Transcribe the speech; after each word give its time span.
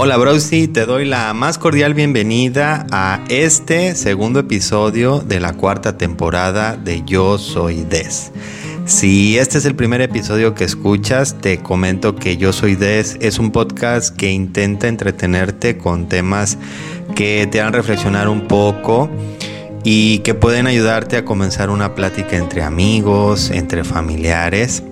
Hola 0.00 0.16
Browsy, 0.16 0.68
te 0.68 0.86
doy 0.86 1.04
la 1.04 1.34
más 1.34 1.58
cordial 1.58 1.92
bienvenida 1.92 2.86
a 2.92 3.20
este 3.28 3.96
segundo 3.96 4.38
episodio 4.38 5.18
de 5.18 5.40
la 5.40 5.54
cuarta 5.54 5.98
temporada 5.98 6.76
de 6.76 7.02
Yo 7.04 7.36
Soy 7.36 7.82
Des. 7.82 8.30
Si 8.86 9.36
este 9.38 9.58
es 9.58 9.64
el 9.64 9.74
primer 9.74 10.00
episodio 10.00 10.54
que 10.54 10.62
escuchas, 10.62 11.40
te 11.40 11.58
comento 11.58 12.14
que 12.14 12.36
Yo 12.36 12.52
Soy 12.52 12.76
Des 12.76 13.16
es 13.20 13.40
un 13.40 13.50
podcast 13.50 14.14
que 14.14 14.30
intenta 14.30 14.86
entretenerte 14.86 15.78
con 15.78 16.08
temas 16.08 16.58
que 17.16 17.48
te 17.50 17.60
hagan 17.60 17.72
reflexionar 17.72 18.28
un 18.28 18.46
poco 18.46 19.10
y 19.82 20.20
que 20.20 20.34
pueden 20.34 20.68
ayudarte 20.68 21.16
a 21.16 21.24
comenzar 21.24 21.70
una 21.70 21.96
plática 21.96 22.36
entre 22.36 22.62
amigos, 22.62 23.50
entre 23.50 23.82
familiares 23.82 24.84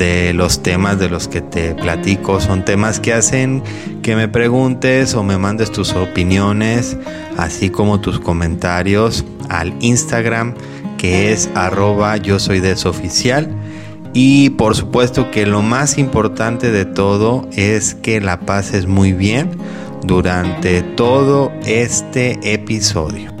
de 0.00 0.32
los 0.32 0.62
temas 0.62 0.98
de 0.98 1.10
los 1.10 1.28
que 1.28 1.42
te 1.42 1.74
platico. 1.74 2.40
Son 2.40 2.64
temas 2.64 2.98
que 2.98 3.12
hacen 3.12 3.62
que 4.02 4.16
me 4.16 4.28
preguntes 4.28 5.14
o 5.14 5.22
me 5.22 5.36
mandes 5.36 5.70
tus 5.70 5.92
opiniones, 5.92 6.96
así 7.36 7.68
como 7.68 8.00
tus 8.00 8.18
comentarios 8.18 9.26
al 9.50 9.74
Instagram 9.80 10.54
que 10.96 11.32
es 11.32 11.50
arroba 11.54 12.16
yo 12.16 12.38
soy 12.38 12.60
desoficial. 12.60 13.48
Y 14.14 14.50
por 14.50 14.74
supuesto 14.74 15.30
que 15.30 15.46
lo 15.46 15.60
más 15.60 15.98
importante 15.98 16.72
de 16.72 16.86
todo 16.86 17.46
es 17.52 17.94
que 17.94 18.20
la 18.20 18.40
pases 18.40 18.86
muy 18.86 19.12
bien 19.12 19.50
durante 20.02 20.82
todo 20.82 21.52
este 21.64 22.38
episodio. 22.42 23.39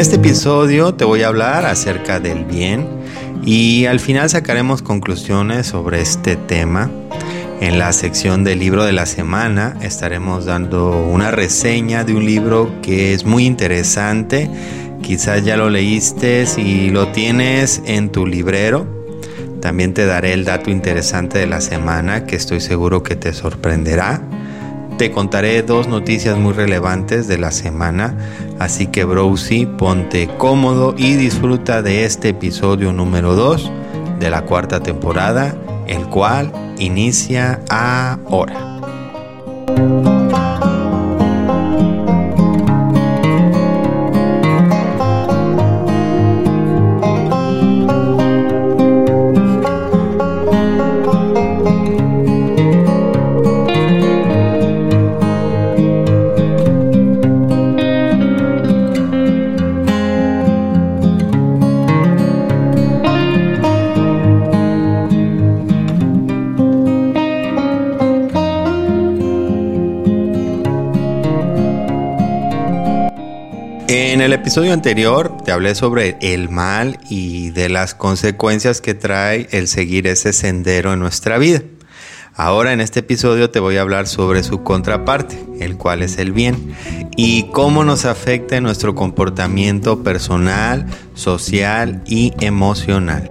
Este 0.00 0.16
episodio 0.16 0.94
te 0.94 1.04
voy 1.04 1.24
a 1.24 1.28
hablar 1.28 1.66
acerca 1.66 2.20
del 2.20 2.46
bien 2.46 2.88
y 3.44 3.84
al 3.84 4.00
final 4.00 4.30
sacaremos 4.30 4.80
conclusiones 4.80 5.66
sobre 5.66 6.00
este 6.00 6.36
tema. 6.36 6.90
En 7.60 7.78
la 7.78 7.92
sección 7.92 8.42
del 8.42 8.60
libro 8.60 8.84
de 8.84 8.92
la 8.92 9.04
semana 9.04 9.76
estaremos 9.82 10.46
dando 10.46 10.98
una 11.02 11.30
reseña 11.30 12.02
de 12.04 12.14
un 12.14 12.24
libro 12.24 12.80
que 12.80 13.12
es 13.12 13.26
muy 13.26 13.44
interesante. 13.44 14.50
Quizás 15.02 15.44
ya 15.44 15.58
lo 15.58 15.68
leíste 15.68 16.46
si 16.46 16.88
lo 16.88 17.08
tienes 17.08 17.82
en 17.84 18.10
tu 18.10 18.26
librero. 18.26 18.86
También 19.60 19.92
te 19.92 20.06
daré 20.06 20.32
el 20.32 20.46
dato 20.46 20.70
interesante 20.70 21.38
de 21.38 21.46
la 21.46 21.60
semana 21.60 22.24
que 22.24 22.36
estoy 22.36 22.62
seguro 22.62 23.02
que 23.02 23.16
te 23.16 23.34
sorprenderá. 23.34 24.22
Te 24.96 25.10
contaré 25.10 25.62
dos 25.62 25.88
noticias 25.88 26.36
muy 26.36 26.52
relevantes 26.52 27.26
de 27.26 27.38
la 27.38 27.52
semana, 27.52 28.16
así 28.60 28.86
que 28.86 29.04
Browsy, 29.04 29.66
ponte 29.66 30.28
cómodo 30.38 30.94
y 30.96 31.14
disfruta 31.14 31.82
de 31.82 32.04
este 32.04 32.28
episodio 32.28 32.92
número 32.92 33.34
2 33.34 33.72
de 34.20 34.30
la 34.30 34.42
cuarta 34.42 34.80
temporada, 34.80 35.56
el 35.88 36.06
cual 36.06 36.52
inicia 36.78 37.60
ahora. 37.68 38.69
En 74.20 74.26
el 74.26 74.34
episodio 74.34 74.74
anterior 74.74 75.38
te 75.46 75.50
hablé 75.50 75.74
sobre 75.74 76.18
el 76.20 76.50
mal 76.50 76.98
y 77.08 77.52
de 77.52 77.70
las 77.70 77.94
consecuencias 77.94 78.82
que 78.82 78.92
trae 78.92 79.48
el 79.50 79.66
seguir 79.66 80.06
ese 80.06 80.34
sendero 80.34 80.92
en 80.92 80.98
nuestra 80.98 81.38
vida. 81.38 81.62
Ahora 82.34 82.74
en 82.74 82.82
este 82.82 83.00
episodio 83.00 83.48
te 83.48 83.60
voy 83.60 83.78
a 83.78 83.80
hablar 83.80 84.06
sobre 84.06 84.42
su 84.42 84.62
contraparte, 84.62 85.42
el 85.60 85.78
cual 85.78 86.02
es 86.02 86.18
el 86.18 86.32
bien, 86.32 86.74
y 87.16 87.44
cómo 87.44 87.82
nos 87.82 88.04
afecta 88.04 88.60
nuestro 88.60 88.94
comportamiento 88.94 90.02
personal, 90.02 90.84
social 91.14 92.02
y 92.04 92.34
emocional. 92.40 93.30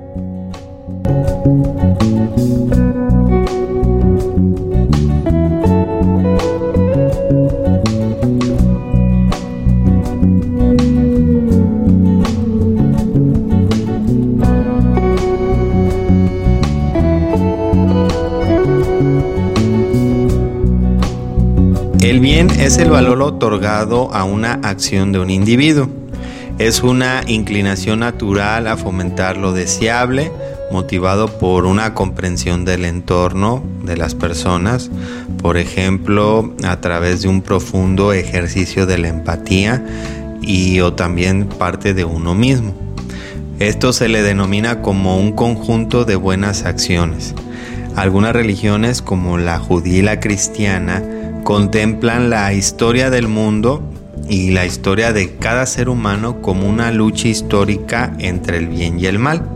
Es 22.69 22.77
el 22.77 22.91
valor 22.91 23.19
otorgado 23.23 24.13
a 24.13 24.25
una 24.25 24.59
acción 24.61 25.11
de 25.11 25.17
un 25.17 25.31
individuo. 25.31 25.89
Es 26.59 26.83
una 26.83 27.23
inclinación 27.25 28.01
natural 28.01 28.67
a 28.67 28.77
fomentar 28.77 29.37
lo 29.37 29.53
deseable, 29.53 30.31
motivado 30.71 31.39
por 31.39 31.65
una 31.65 31.95
comprensión 31.95 32.65
del 32.65 32.85
entorno 32.85 33.63
de 33.85 33.97
las 33.97 34.13
personas, 34.13 34.91
por 35.41 35.57
ejemplo, 35.57 36.53
a 36.63 36.79
través 36.79 37.23
de 37.23 37.29
un 37.29 37.41
profundo 37.41 38.13
ejercicio 38.13 38.85
de 38.85 38.99
la 38.99 39.07
empatía 39.07 39.83
y 40.39 40.79
o 40.81 40.93
también 40.93 41.47
parte 41.47 41.95
de 41.95 42.05
uno 42.05 42.35
mismo. 42.35 42.75
Esto 43.57 43.93
se 43.93 44.09
le 44.09 44.21
denomina 44.21 44.83
como 44.83 45.17
un 45.17 45.31
conjunto 45.31 46.05
de 46.05 46.17
buenas 46.17 46.65
acciones. 46.65 47.33
Algunas 47.95 48.33
religiones 48.33 49.01
como 49.01 49.39
la 49.39 49.57
judía 49.57 49.97
y 49.97 50.01
la 50.03 50.19
cristiana 50.19 51.01
contemplan 51.49 52.29
la 52.29 52.53
historia 52.53 53.09
del 53.09 53.27
mundo 53.27 53.81
y 54.29 54.51
la 54.51 54.67
historia 54.67 55.13
de 55.13 55.37
cada 55.37 55.65
ser 55.65 55.89
humano 55.89 56.43
como 56.43 56.69
una 56.69 56.91
lucha 56.91 57.27
histórica 57.27 58.13
entre 58.19 58.57
el 58.57 58.67
bien 58.67 58.99
y 58.99 59.07
el 59.07 59.17
mal, 59.17 59.49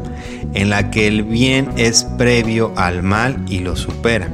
en 0.55 0.71
la 0.71 0.89
que 0.89 1.05
el 1.05 1.21
bien 1.21 1.69
es 1.77 2.03
previo 2.17 2.73
al 2.77 3.03
mal 3.03 3.45
y 3.47 3.59
lo 3.59 3.75
supera. 3.75 4.27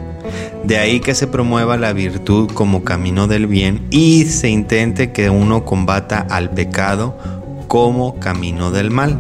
De 0.63 0.77
ahí 0.77 1.01
que 1.01 1.13
se 1.13 1.27
promueva 1.27 1.75
la 1.75 1.91
virtud 1.91 2.49
como 2.53 2.85
camino 2.85 3.27
del 3.27 3.45
bien 3.45 3.85
y 3.89 4.23
se 4.23 4.47
intente 4.47 5.11
que 5.11 5.29
uno 5.29 5.65
combata 5.65 6.25
al 6.29 6.51
pecado 6.51 7.17
como 7.67 8.21
camino 8.21 8.71
del 8.71 8.89
mal. 8.89 9.19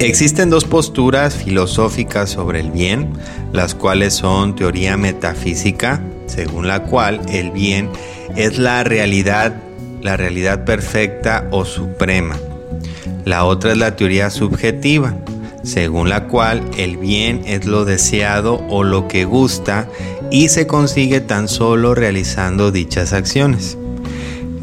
Existen 0.00 0.48
dos 0.48 0.64
posturas 0.64 1.34
filosóficas 1.34 2.30
sobre 2.30 2.60
el 2.60 2.70
bien, 2.70 3.12
las 3.52 3.74
cuales 3.74 4.14
son 4.14 4.54
teoría 4.54 4.96
metafísica, 4.96 6.00
según 6.26 6.68
la 6.68 6.84
cual 6.84 7.20
el 7.28 7.50
bien 7.50 7.90
es 8.36 8.58
la 8.58 8.84
realidad, 8.84 9.56
la 10.00 10.16
realidad 10.16 10.64
perfecta 10.64 11.48
o 11.50 11.64
suprema. 11.64 12.38
La 13.24 13.44
otra 13.44 13.72
es 13.72 13.78
la 13.78 13.96
teoría 13.96 14.30
subjetiva, 14.30 15.16
según 15.64 16.08
la 16.08 16.28
cual 16.28 16.62
el 16.76 16.96
bien 16.96 17.42
es 17.44 17.66
lo 17.66 17.84
deseado 17.84 18.64
o 18.68 18.84
lo 18.84 19.08
que 19.08 19.24
gusta 19.24 19.88
y 20.30 20.48
se 20.48 20.68
consigue 20.68 21.20
tan 21.20 21.48
solo 21.48 21.96
realizando 21.96 22.70
dichas 22.70 23.12
acciones. 23.12 23.77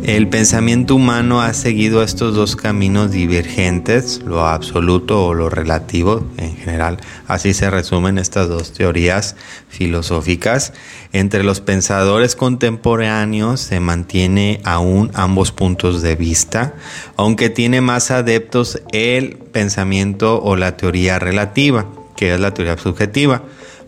El 0.05 0.27
pensamiento 0.27 0.93
humano 0.93 1.41
ha 1.41 1.51
seguido 1.55 2.03
estos 2.03 2.35
dos 2.35 2.55
caminos 2.55 3.09
divergentes, 3.09 4.21
lo 4.23 4.45
absoluto 4.45 5.25
o 5.25 5.33
lo 5.33 5.49
relativo 5.49 6.23
en 6.37 6.55
general. 6.55 6.99
Así 7.25 7.55
se 7.55 7.71
resumen 7.71 8.19
estas 8.19 8.47
dos 8.47 8.71
teorías 8.71 9.35
filosóficas. 9.67 10.73
Entre 11.11 11.43
los 11.43 11.59
pensadores 11.59 12.35
contemporáneos 12.35 13.61
se 13.61 13.79
mantiene 13.79 14.61
aún 14.63 15.09
ambos 15.15 15.51
puntos 15.51 16.03
de 16.03 16.15
vista, 16.15 16.75
aunque 17.17 17.49
tiene 17.49 17.81
más 17.81 18.11
adeptos 18.11 18.83
el 18.91 19.37
pensamiento 19.37 20.39
o 20.39 20.55
la 20.55 20.77
teoría 20.77 21.17
relativa, 21.17 21.87
que 22.15 22.31
es 22.35 22.39
la 22.39 22.53
teoría 22.53 22.77
subjetiva 22.77 23.41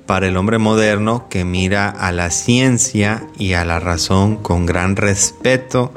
para 0.08 0.28
el 0.28 0.38
hombre 0.38 0.58
moderno 0.58 1.28
que 1.30 1.46
mira 1.46 1.90
a 1.90 2.12
la 2.12 2.32
ciencia 2.32 3.28
y 3.38 3.54
a 3.54 3.66
la 3.66 3.80
razón 3.80 4.38
con 4.38 4.66
gran 4.66 4.96
respeto, 4.96 5.94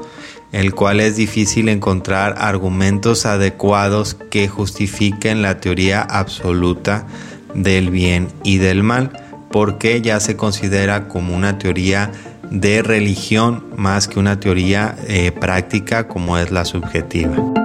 el 0.51 0.75
cual 0.75 0.99
es 0.99 1.15
difícil 1.15 1.69
encontrar 1.69 2.35
argumentos 2.37 3.25
adecuados 3.25 4.15
que 4.29 4.49
justifiquen 4.49 5.41
la 5.41 5.59
teoría 5.59 6.01
absoluta 6.01 7.07
del 7.55 7.89
bien 7.89 8.27
y 8.43 8.57
del 8.57 8.83
mal, 8.83 9.11
porque 9.49 10.01
ya 10.01 10.19
se 10.19 10.35
considera 10.35 11.07
como 11.07 11.35
una 11.35 11.57
teoría 11.57 12.11
de 12.51 12.83
religión 12.83 13.65
más 13.77 14.09
que 14.09 14.19
una 14.19 14.39
teoría 14.39 14.95
eh, 15.07 15.31
práctica 15.31 16.09
como 16.09 16.37
es 16.37 16.51
la 16.51 16.65
subjetiva. 16.65 17.60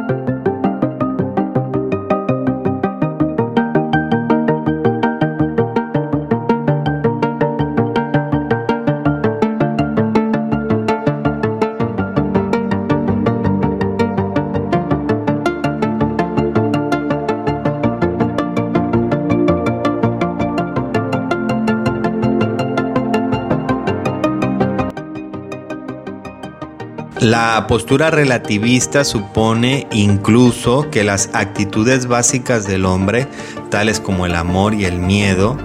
La 27.26 27.66
postura 27.66 28.12
relativista 28.12 29.02
supone 29.02 29.88
incluso 29.90 30.88
que 30.92 31.02
las 31.02 31.30
actitudes 31.32 32.06
básicas 32.06 32.68
del 32.68 32.84
hombre, 32.84 33.26
tales 33.68 33.98
como 33.98 34.26
el 34.26 34.36
amor 34.36 34.74
y 34.74 34.84
el 34.84 35.00
miedo, 35.00 35.58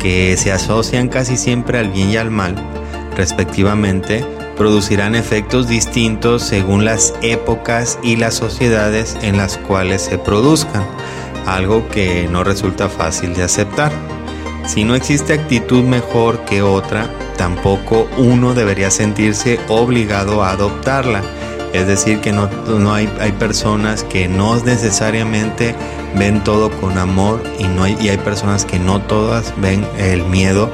que 0.00 0.36
se 0.36 0.50
asocian 0.50 1.06
casi 1.06 1.36
siempre 1.36 1.78
al 1.78 1.90
bien 1.90 2.10
y 2.10 2.16
al 2.16 2.32
mal, 2.32 2.56
respectivamente, 3.16 4.26
producirán 4.56 5.14
efectos 5.14 5.68
distintos 5.68 6.42
según 6.42 6.84
las 6.84 7.14
épocas 7.22 7.96
y 8.02 8.16
las 8.16 8.34
sociedades 8.34 9.16
en 9.22 9.36
las 9.36 9.56
cuales 9.56 10.02
se 10.02 10.18
produzcan, 10.18 10.84
algo 11.46 11.88
que 11.90 12.28
no 12.28 12.42
resulta 12.42 12.88
fácil 12.88 13.34
de 13.34 13.44
aceptar. 13.44 13.92
Si 14.66 14.82
no 14.82 14.96
existe 14.96 15.34
actitud 15.34 15.84
mejor 15.84 16.44
que 16.44 16.62
otra, 16.62 17.08
tampoco 17.36 18.08
uno 18.16 18.54
debería 18.54 18.90
sentirse 18.90 19.60
obligado 19.68 20.42
a 20.42 20.50
adoptarla. 20.50 21.22
Es 21.72 21.88
decir, 21.88 22.20
que 22.20 22.32
no, 22.32 22.48
hay, 22.94 23.12
hay, 23.20 23.32
personas 23.32 24.04
que 24.04 24.28
no 24.28 24.54
necesariamente 24.60 25.74
ven 26.16 26.44
todo 26.44 26.70
con 26.70 26.98
amor 26.98 27.42
y, 27.58 27.64
no 27.64 27.82
hay, 27.82 27.96
y 28.00 28.10
hay 28.10 28.18
personas 28.18 28.64
que 28.64 28.78
no 28.78 29.00
todas 29.00 29.52
ven 29.60 29.84
el 29.98 30.22
miedo 30.22 30.70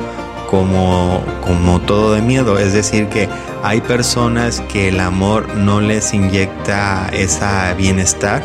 como, 0.50 1.24
como 1.40 1.80
todo 1.80 2.12
de 2.12 2.20
miedo. 2.20 2.58
Es 2.58 2.74
decir, 2.74 3.06
que 3.08 3.30
hay 3.62 3.80
personas 3.80 4.60
que 4.62 4.88
el 4.88 5.00
amor 5.00 5.48
no 5.54 5.80
les 5.80 6.12
inyecta 6.12 7.08
ese 7.14 7.46
bienestar, 7.78 8.42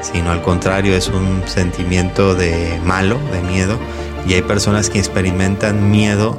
sino 0.00 0.30
al 0.30 0.40
contrario 0.40 0.96
es 0.96 1.08
un 1.08 1.42
sentimiento 1.46 2.34
de 2.34 2.80
malo, 2.84 3.18
de 3.30 3.42
miedo. 3.42 3.78
Y 4.26 4.34
hay 4.34 4.42
personas 4.42 4.88
que 4.88 4.98
experimentan 4.98 5.90
miedo 5.90 6.38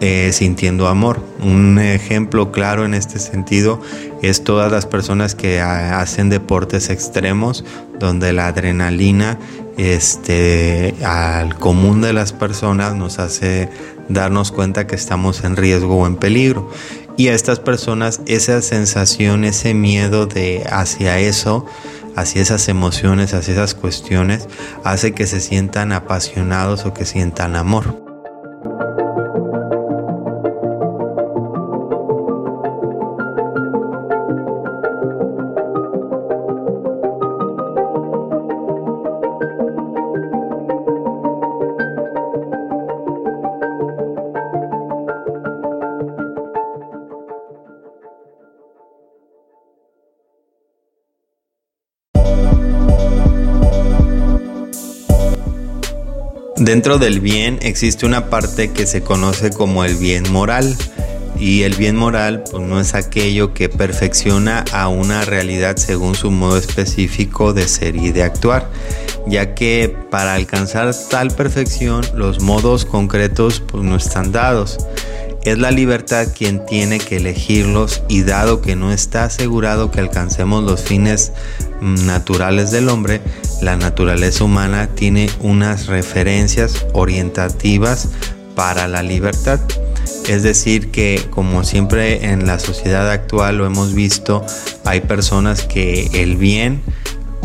eh, 0.00 0.30
sintiendo 0.32 0.88
amor. 0.88 1.20
Un 1.42 1.78
ejemplo 1.78 2.52
claro 2.52 2.84
en 2.84 2.94
este 2.94 3.18
sentido 3.18 3.80
es 4.22 4.44
todas 4.44 4.70
las 4.70 4.86
personas 4.86 5.34
que 5.34 5.60
hacen 5.60 6.28
deportes 6.28 6.88
extremos 6.90 7.64
donde 7.98 8.32
la 8.32 8.46
adrenalina 8.46 9.38
este, 9.76 10.94
al 11.04 11.56
común 11.56 12.00
de 12.00 12.12
las 12.12 12.32
personas 12.32 12.94
nos 12.94 13.18
hace 13.18 13.70
darnos 14.08 14.52
cuenta 14.52 14.86
que 14.86 14.96
estamos 14.96 15.44
en 15.44 15.56
riesgo 15.56 15.96
o 15.96 16.06
en 16.06 16.16
peligro. 16.16 16.70
Y 17.16 17.28
a 17.28 17.34
estas 17.34 17.58
personas 17.58 18.20
esa 18.26 18.62
sensación, 18.62 19.44
ese 19.44 19.74
miedo 19.74 20.26
de 20.26 20.64
hacia 20.70 21.18
eso, 21.18 21.66
hacia 22.14 22.42
esas 22.42 22.68
emociones, 22.68 23.34
hacia 23.34 23.54
esas 23.54 23.74
cuestiones, 23.74 24.46
hace 24.84 25.12
que 25.12 25.26
se 25.26 25.40
sientan 25.40 25.92
apasionados 25.92 26.84
o 26.86 26.94
que 26.94 27.04
sientan 27.04 27.56
amor. 27.56 28.07
Dentro 56.68 56.98
del 56.98 57.20
bien 57.20 57.58
existe 57.62 58.04
una 58.04 58.28
parte 58.28 58.72
que 58.72 58.86
se 58.86 59.00
conoce 59.00 59.48
como 59.48 59.86
el 59.86 59.96
bien 59.96 60.30
moral. 60.30 60.76
Y 61.40 61.62
el 61.62 61.74
bien 61.74 61.96
moral 61.96 62.44
pues, 62.50 62.62
no 62.62 62.78
es 62.78 62.94
aquello 62.94 63.54
que 63.54 63.70
perfecciona 63.70 64.66
a 64.70 64.88
una 64.88 65.24
realidad 65.24 65.78
según 65.78 66.14
su 66.14 66.30
modo 66.30 66.58
específico 66.58 67.54
de 67.54 67.66
ser 67.66 67.96
y 67.96 68.12
de 68.12 68.22
actuar, 68.22 68.68
ya 69.26 69.54
que 69.54 69.96
para 70.10 70.34
alcanzar 70.34 70.94
tal 71.08 71.30
perfección 71.30 72.04
los 72.14 72.42
modos 72.42 72.84
concretos 72.84 73.62
pues, 73.66 73.82
no 73.82 73.96
están 73.96 74.30
dados. 74.30 74.76
Es 75.44 75.58
la 75.58 75.70
libertad 75.70 76.28
quien 76.36 76.64
tiene 76.66 76.98
que 76.98 77.16
elegirlos 77.16 78.02
y 78.08 78.22
dado 78.22 78.60
que 78.60 78.76
no 78.76 78.92
está 78.92 79.24
asegurado 79.24 79.90
que 79.90 80.00
alcancemos 80.00 80.64
los 80.64 80.82
fines 80.82 81.32
mm, 81.80 82.06
naturales 82.06 82.70
del 82.70 82.88
hombre, 82.88 83.20
la 83.62 83.76
naturaleza 83.76 84.44
humana 84.44 84.88
tiene 84.94 85.30
unas 85.40 85.86
referencias 85.86 86.86
orientativas 86.92 88.08
para 88.54 88.88
la 88.88 89.02
libertad. 89.02 89.60
Es 90.28 90.42
decir, 90.42 90.90
que 90.90 91.26
como 91.30 91.64
siempre 91.64 92.26
en 92.26 92.46
la 92.46 92.58
sociedad 92.58 93.10
actual 93.10 93.58
lo 93.58 93.66
hemos 93.66 93.94
visto, 93.94 94.44
hay 94.84 95.00
personas 95.00 95.62
que 95.62 96.10
el 96.12 96.36
bien 96.36 96.82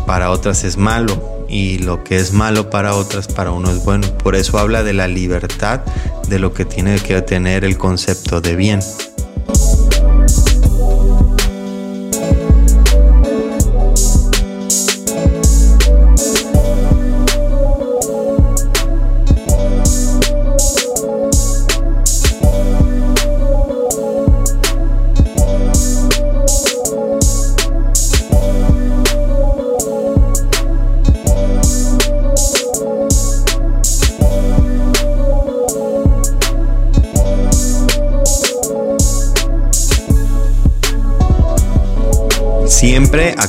para 0.06 0.32
otras 0.32 0.64
es 0.64 0.78
malo 0.78 1.43
y 1.54 1.78
lo 1.78 2.04
que 2.04 2.18
es 2.18 2.34
malo 2.34 2.72
para 2.72 2.96
otras 2.96 3.28
para 3.28 3.52
uno 3.52 3.70
es 3.70 3.86
bueno. 3.86 4.08
Por 4.18 4.36
eso 4.36 4.58
habla 4.58 4.82
de 4.82 4.94
la 4.94 5.08
libertad, 5.08 5.82
de 6.28 6.40
lo 6.40 6.52
que 6.52 6.66
tiene 6.66 7.00
que 7.00 7.22
tener 7.22 7.64
el 7.64 7.78
concepto 7.78 8.42
de 8.42 8.56
bien. 8.56 8.80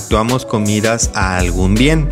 Actuamos 0.05 0.45
con 0.45 0.65
miras 0.65 1.11
a 1.15 1.39
algún 1.39 1.75
bien. 1.75 2.11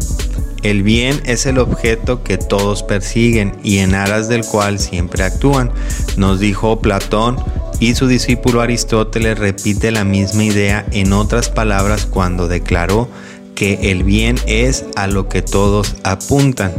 El 0.63 0.83
bien 0.83 1.21
es 1.27 1.45
el 1.45 1.59
objeto 1.59 2.23
que 2.23 2.39
todos 2.39 2.83
persiguen 2.83 3.55
y 3.63 3.79
en 3.79 3.95
aras 3.95 4.31
del 4.31 4.47
cual 4.47 4.79
siempre 4.79 5.25
actúan. 5.25 5.71
Nos 6.17 6.41
dijo 6.41 6.81
Platón 6.81 7.37
y 7.81 7.95
su 7.95 8.07
discípulo 8.07 8.63
Aristóteles 8.63 9.39
repite 9.39 9.91
la 9.91 10.05
misma 10.05 10.45
idea 10.45 10.87
en 10.91 11.13
otras 11.13 11.51
palabras 11.51 12.07
cuando 12.07 12.49
declaró 12.49 13.11
que 13.55 13.91
el 13.91 14.05
bien 14.05 14.37
es 14.47 14.87
a 14.97 15.07
lo 15.07 15.29
que 15.29 15.43
todos 15.43 15.97
apuntan. 16.03 16.73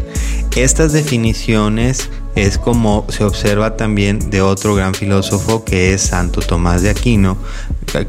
Estas 0.56 0.94
definiciones 0.94 2.10
es 2.36 2.58
como 2.58 3.06
se 3.10 3.24
observa 3.24 3.78
también 3.78 4.30
de 4.30 4.42
otro 4.42 4.76
gran 4.76 4.94
filósofo 4.94 5.64
que 5.64 5.94
es 5.94 6.02
Santo 6.02 6.42
Tomás 6.42 6.82
de 6.82 6.90
Aquino, 6.90 7.38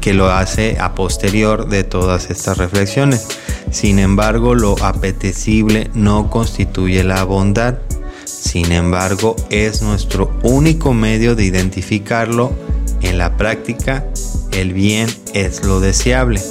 que 0.01 0.13
lo 0.13 0.31
hace 0.31 0.77
a 0.79 0.95
posterior 0.95 1.69
de 1.69 1.83
todas 1.83 2.29
estas 2.29 2.57
reflexiones. 2.57 3.27
Sin 3.71 3.99
embargo, 3.99 4.55
lo 4.55 4.83
apetecible 4.83 5.89
no 5.93 6.29
constituye 6.29 7.03
la 7.03 7.23
bondad. 7.23 7.75
Sin 8.23 8.71
embargo, 8.71 9.35
es 9.49 9.81
nuestro 9.81 10.31
único 10.43 10.93
medio 10.93 11.35
de 11.35 11.43
identificarlo. 11.45 12.53
En 13.01 13.17
la 13.19 13.37
práctica, 13.37 14.05
el 14.53 14.73
bien 14.73 15.07
es 15.33 15.63
lo 15.63 15.79
deseable. 15.79 16.41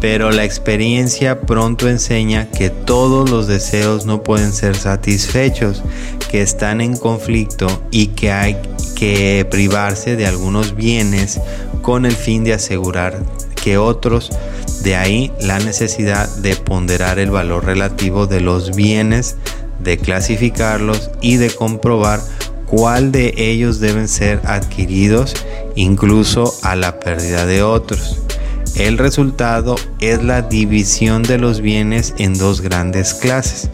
Pero 0.00 0.30
la 0.30 0.44
experiencia 0.44 1.42
pronto 1.42 1.88
enseña 1.88 2.50
que 2.50 2.70
todos 2.70 3.28
los 3.28 3.46
deseos 3.46 4.06
no 4.06 4.22
pueden 4.22 4.52
ser 4.52 4.76
satisfechos, 4.76 5.82
que 6.30 6.40
están 6.42 6.80
en 6.80 6.96
conflicto 6.96 7.82
y 7.90 8.08
que 8.08 8.32
hay 8.32 8.56
que 8.96 9.46
privarse 9.50 10.16
de 10.16 10.26
algunos 10.26 10.74
bienes 10.74 11.40
con 11.82 12.06
el 12.06 12.14
fin 12.14 12.44
de 12.44 12.54
asegurar 12.54 13.18
que 13.62 13.78
otros, 13.78 14.30
de 14.82 14.96
ahí 14.96 15.32
la 15.40 15.58
necesidad 15.58 16.28
de 16.36 16.56
ponderar 16.56 17.18
el 17.18 17.30
valor 17.30 17.66
relativo 17.66 18.26
de 18.26 18.40
los 18.40 18.74
bienes, 18.74 19.36
de 19.80 19.98
clasificarlos 19.98 21.10
y 21.20 21.36
de 21.36 21.50
comprobar 21.50 22.20
cuál 22.66 23.12
de 23.12 23.34
ellos 23.36 23.80
deben 23.80 24.08
ser 24.08 24.40
adquiridos 24.44 25.34
incluso 25.74 26.54
a 26.62 26.76
la 26.76 27.00
pérdida 27.00 27.44
de 27.44 27.62
otros. 27.62 28.22
El 28.76 28.98
resultado 28.98 29.76
es 30.00 30.22
la 30.22 30.42
división 30.42 31.22
de 31.22 31.38
los 31.38 31.60
bienes 31.60 32.14
en 32.18 32.38
dos 32.38 32.60
grandes 32.60 33.14
clases, 33.14 33.70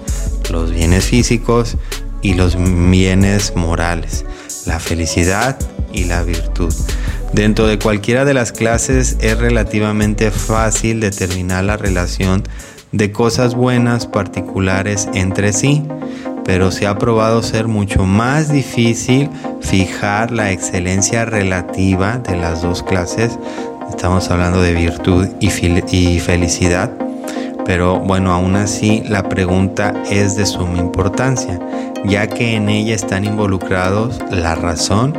los 0.51 0.73
bienes 0.73 1.07
físicos 1.07 1.77
y 2.23 2.35
los 2.35 2.57
bienes 2.57 3.55
morales, 3.55 4.25
la 4.67 4.81
felicidad 4.81 5.59
y 5.93 6.05
la 6.05 6.23
virtud. 6.23 6.75
Dentro 7.33 7.67
de 7.67 7.79
cualquiera 7.79 8.25
de 8.25 8.35
las 8.35 8.53
clases 8.53 9.17
es 9.21 9.39
relativamente 9.39 10.31
fácil 10.31 11.01
determinar 11.01 11.65
la 11.65 11.77
relación 11.77 12.43
de 12.93 13.13
cosas 13.13 13.55
buenas 13.55 14.07
particulares 14.07 15.09
entre 15.15 15.53
sí, 15.53 15.83
pero 16.45 16.71
se 16.71 16.87
ha 16.87 16.97
probado 16.99 17.43
ser 17.43 17.69
mucho 17.69 18.07
más 18.07 18.53
difícil 18.53 19.29
fijar 19.61 20.31
la 20.31 20.53
excelencia 20.53 21.25
relativa 21.25 22.19
de 22.19 22.37
las 22.37 22.63
dos 22.63 22.83
clases. 22.83 23.39
Estamos 23.91 24.31
hablando 24.31 24.61
de 24.61 24.75
virtud 24.75 25.29
y, 25.41 25.51
felicidad, 26.21 26.91
pero 27.65 27.99
bueno, 27.99 28.33
aún 28.33 28.57
así 28.57 29.03
la 29.09 29.23
pregunta 29.29 29.95
es 30.11 30.37
de 30.37 30.47
suma 30.47 30.79
importancia, 30.79 31.59
ya 32.05 32.27
que 32.27 32.55
en 32.55 32.69
ella 32.69 32.95
están 32.95 33.25
involucrados 33.25 34.21
la 34.31 34.55
razón 34.55 35.15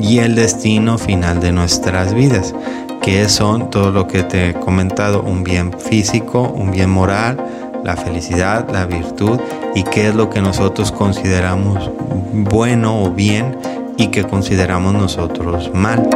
y 0.00 0.18
el 0.18 0.34
destino 0.34 0.98
final 0.98 1.40
de 1.40 1.52
nuestras 1.52 2.14
vidas, 2.14 2.54
que 3.02 3.28
son 3.28 3.70
todo 3.70 3.90
lo 3.90 4.06
que 4.06 4.22
te 4.22 4.50
he 4.50 4.54
comentado, 4.54 5.22
un 5.22 5.44
bien 5.44 5.72
físico, 5.72 6.42
un 6.54 6.70
bien 6.70 6.90
moral, 6.90 7.38
la 7.84 7.96
felicidad, 7.96 8.68
la 8.70 8.84
virtud 8.84 9.40
y 9.74 9.84
qué 9.84 10.08
es 10.08 10.14
lo 10.14 10.28
que 10.28 10.42
nosotros 10.42 10.92
consideramos 10.92 11.90
bueno 12.32 13.02
o 13.02 13.10
bien 13.10 13.56
y 13.96 14.08
que 14.08 14.24
consideramos 14.24 14.94
nosotros 14.94 15.70
mal. 15.72 16.08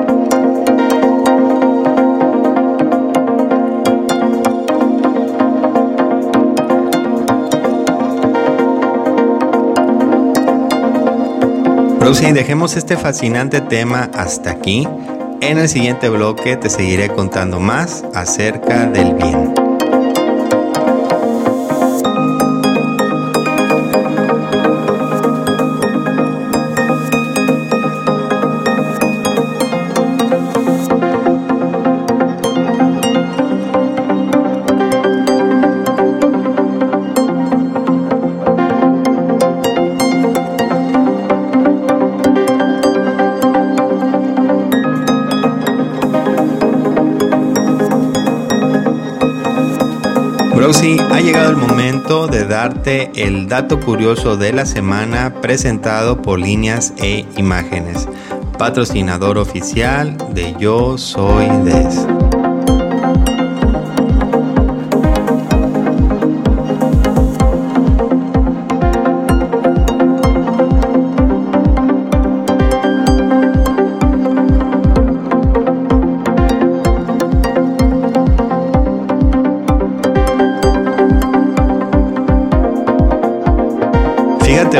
Pero 12.03 12.15
dejemos 12.35 12.77
este 12.77 12.97
fascinante 12.97 13.61
tema 13.61 14.11
hasta 14.13 14.51
aquí. 14.51 14.89
En 15.41 15.59
el 15.59 15.69
siguiente 15.69 16.09
bloque 16.09 16.57
te 16.57 16.69
seguiré 16.69 17.09
contando 17.09 17.61
más 17.61 18.05
acerca 18.13 18.87
del 18.87 19.15
bien. 19.15 19.62
Sí, 50.73 50.97
ha 51.11 51.21
llegado 51.21 51.51
el 51.51 51.57
momento 51.57 52.27
de 52.27 52.47
darte 52.47 53.11
el 53.15 53.49
dato 53.49 53.81
curioso 53.81 54.37
de 54.37 54.53
la 54.53 54.65
semana 54.65 55.41
presentado 55.41 56.23
por 56.23 56.39
líneas 56.39 56.95
e 56.97 57.27
imágenes. 57.37 58.09
Patrocinador 58.59 59.39
oficial 59.39 60.17
de 60.33 60.55
Yo 60.59 60.97
Soy 60.99 61.47
Des. 61.65 62.07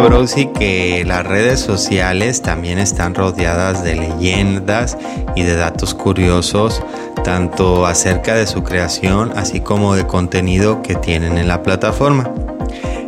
Brosi 0.01 0.47
que 0.47 1.05
las 1.07 1.27
redes 1.27 1.61
sociales 1.61 2.41
también 2.41 2.79
están 2.79 3.15
rodeadas 3.15 3.85
de 3.85 3.95
leyendas 3.97 4.97
y 5.37 5.43
de 5.43 5.55
datos 5.55 5.95
curiosos, 5.95 6.83
tanto 7.25 7.85
acerca 7.87 8.35
de 8.35 8.47
su 8.47 8.63
creación, 8.63 9.33
así 9.37 9.61
como 9.61 9.95
de 9.95 10.07
contenido 10.07 10.83
que 10.83 10.95
tienen 10.95 11.37
en 11.37 11.49
la 11.49 11.63
plataforma. 11.63 12.31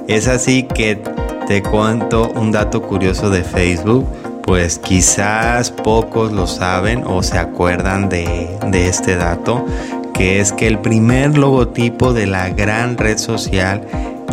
Es 0.08 0.28
así 0.28 0.64
que 0.64 1.00
te 1.46 1.62
cuento 1.62 2.30
un 2.34 2.52
dato 2.52 2.82
curioso 2.82 3.30
de 3.30 3.44
Facebook, 3.44 4.06
pues 4.42 4.78
quizás 4.78 5.70
pocos 5.70 6.32
lo 6.32 6.46
saben 6.46 7.02
o 7.06 7.22
se 7.22 7.38
acuerdan 7.38 8.10
de, 8.10 8.48
de 8.66 8.88
este 8.88 9.16
dato, 9.16 9.64
que 10.12 10.40
es 10.40 10.52
que 10.52 10.66
el 10.66 10.78
primer 10.78 11.38
logotipo 11.38 12.12
de 12.12 12.26
la 12.26 12.50
gran 12.50 12.98
red 12.98 13.16
social 13.16 13.82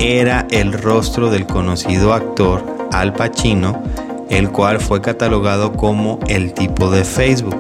era 0.02 0.48
el 0.50 0.74
rostro 0.74 1.30
del 1.30 1.46
conocido 1.46 2.14
actor 2.14 2.64
Al 2.92 3.14
Pacino, 3.14 3.84
el 4.32 4.50
cual 4.50 4.80
fue 4.80 5.00
catalogado 5.00 5.74
como 5.74 6.20
el 6.28 6.54
tipo 6.54 6.90
de 6.90 7.04
Facebook. 7.04 7.56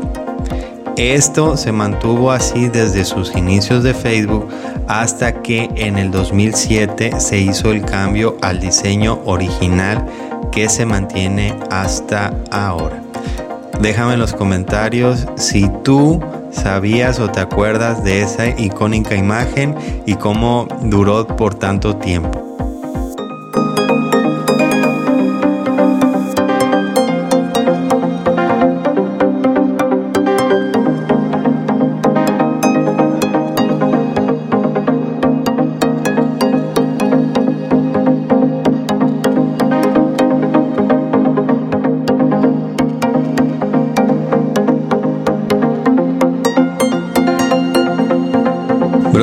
Esto 0.97 1.55
se 1.55 1.71
mantuvo 1.71 2.31
así 2.31 2.67
desde 2.67 3.05
sus 3.05 3.35
inicios 3.35 3.83
de 3.83 3.93
Facebook 3.93 4.47
hasta 4.87 5.41
que 5.41 5.69
en 5.75 5.99
el 5.99 6.09
2007 6.09 7.19
se 7.19 7.37
hizo 7.37 7.71
el 7.71 7.83
cambio 7.83 8.35
al 8.41 8.59
diseño 8.59 9.19
original 9.25 10.03
que 10.51 10.67
se 10.67 10.87
mantiene 10.87 11.55
hasta 11.69 12.33
ahora. 12.49 13.03
Déjame 13.79 14.13
en 14.13 14.19
los 14.19 14.33
comentarios 14.33 15.27
si 15.37 15.69
tú 15.83 16.19
¿Sabías 16.51 17.19
o 17.19 17.29
te 17.29 17.39
acuerdas 17.39 18.03
de 18.03 18.21
esa 18.21 18.47
icónica 18.49 19.15
imagen 19.15 19.75
y 20.05 20.15
cómo 20.15 20.67
duró 20.83 21.25
por 21.25 21.55
tanto 21.55 21.95
tiempo? 21.95 22.50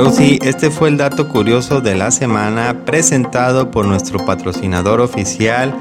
Sí, 0.06 0.38
este 0.42 0.70
fue 0.70 0.88
el 0.88 0.96
dato 0.96 1.28
curioso 1.28 1.80
de 1.80 1.94
la 1.94 2.10
semana 2.10 2.84
presentado 2.84 3.70
por 3.70 3.86
nuestro 3.86 4.24
patrocinador 4.24 5.00
oficial 5.00 5.74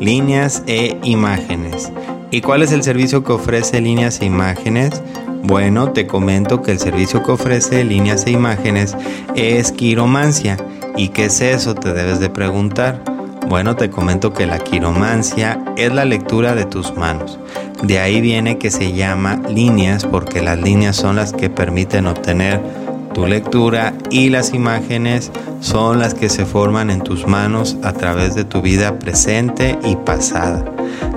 Líneas 0.00 0.62
e 0.66 0.98
Imágenes. 1.02 1.90
¿Y 2.30 2.40
cuál 2.40 2.62
es 2.62 2.72
el 2.72 2.82
servicio 2.82 3.24
que 3.24 3.32
ofrece 3.32 3.80
Líneas 3.80 4.20
e 4.20 4.26
Imágenes? 4.26 5.02
Bueno, 5.42 5.92
te 5.92 6.06
comento 6.06 6.62
que 6.62 6.72
el 6.72 6.78
servicio 6.78 7.22
que 7.22 7.32
ofrece 7.32 7.84
Líneas 7.84 8.26
e 8.26 8.30
Imágenes 8.30 8.96
es 9.34 9.72
quiromancia. 9.72 10.56
¿Y 10.96 11.08
qué 11.08 11.26
es 11.26 11.40
eso? 11.40 11.74
Te 11.74 11.92
debes 11.92 12.20
de 12.20 12.30
preguntar. 12.30 13.02
Bueno, 13.48 13.76
te 13.76 13.90
comento 13.90 14.32
que 14.32 14.46
la 14.46 14.58
quiromancia 14.58 15.62
es 15.76 15.92
la 15.92 16.04
lectura 16.04 16.54
de 16.54 16.64
tus 16.64 16.96
manos. 16.96 17.38
De 17.82 17.98
ahí 17.98 18.20
viene 18.20 18.56
que 18.56 18.70
se 18.70 18.92
llama 18.92 19.40
líneas 19.48 20.06
porque 20.06 20.40
las 20.40 20.58
líneas 20.58 20.96
son 20.96 21.16
las 21.16 21.32
que 21.32 21.50
permiten 21.50 22.06
obtener 22.06 22.83
tu 23.14 23.26
lectura 23.26 23.94
y 24.10 24.28
las 24.28 24.52
imágenes 24.52 25.30
son 25.60 25.98
las 26.00 26.12
que 26.12 26.28
se 26.28 26.44
forman 26.44 26.90
en 26.90 27.00
tus 27.00 27.26
manos 27.26 27.78
a 27.82 27.94
través 27.94 28.34
de 28.34 28.44
tu 28.44 28.60
vida 28.60 28.98
presente 28.98 29.78
y 29.84 29.96
pasada. 29.96 30.64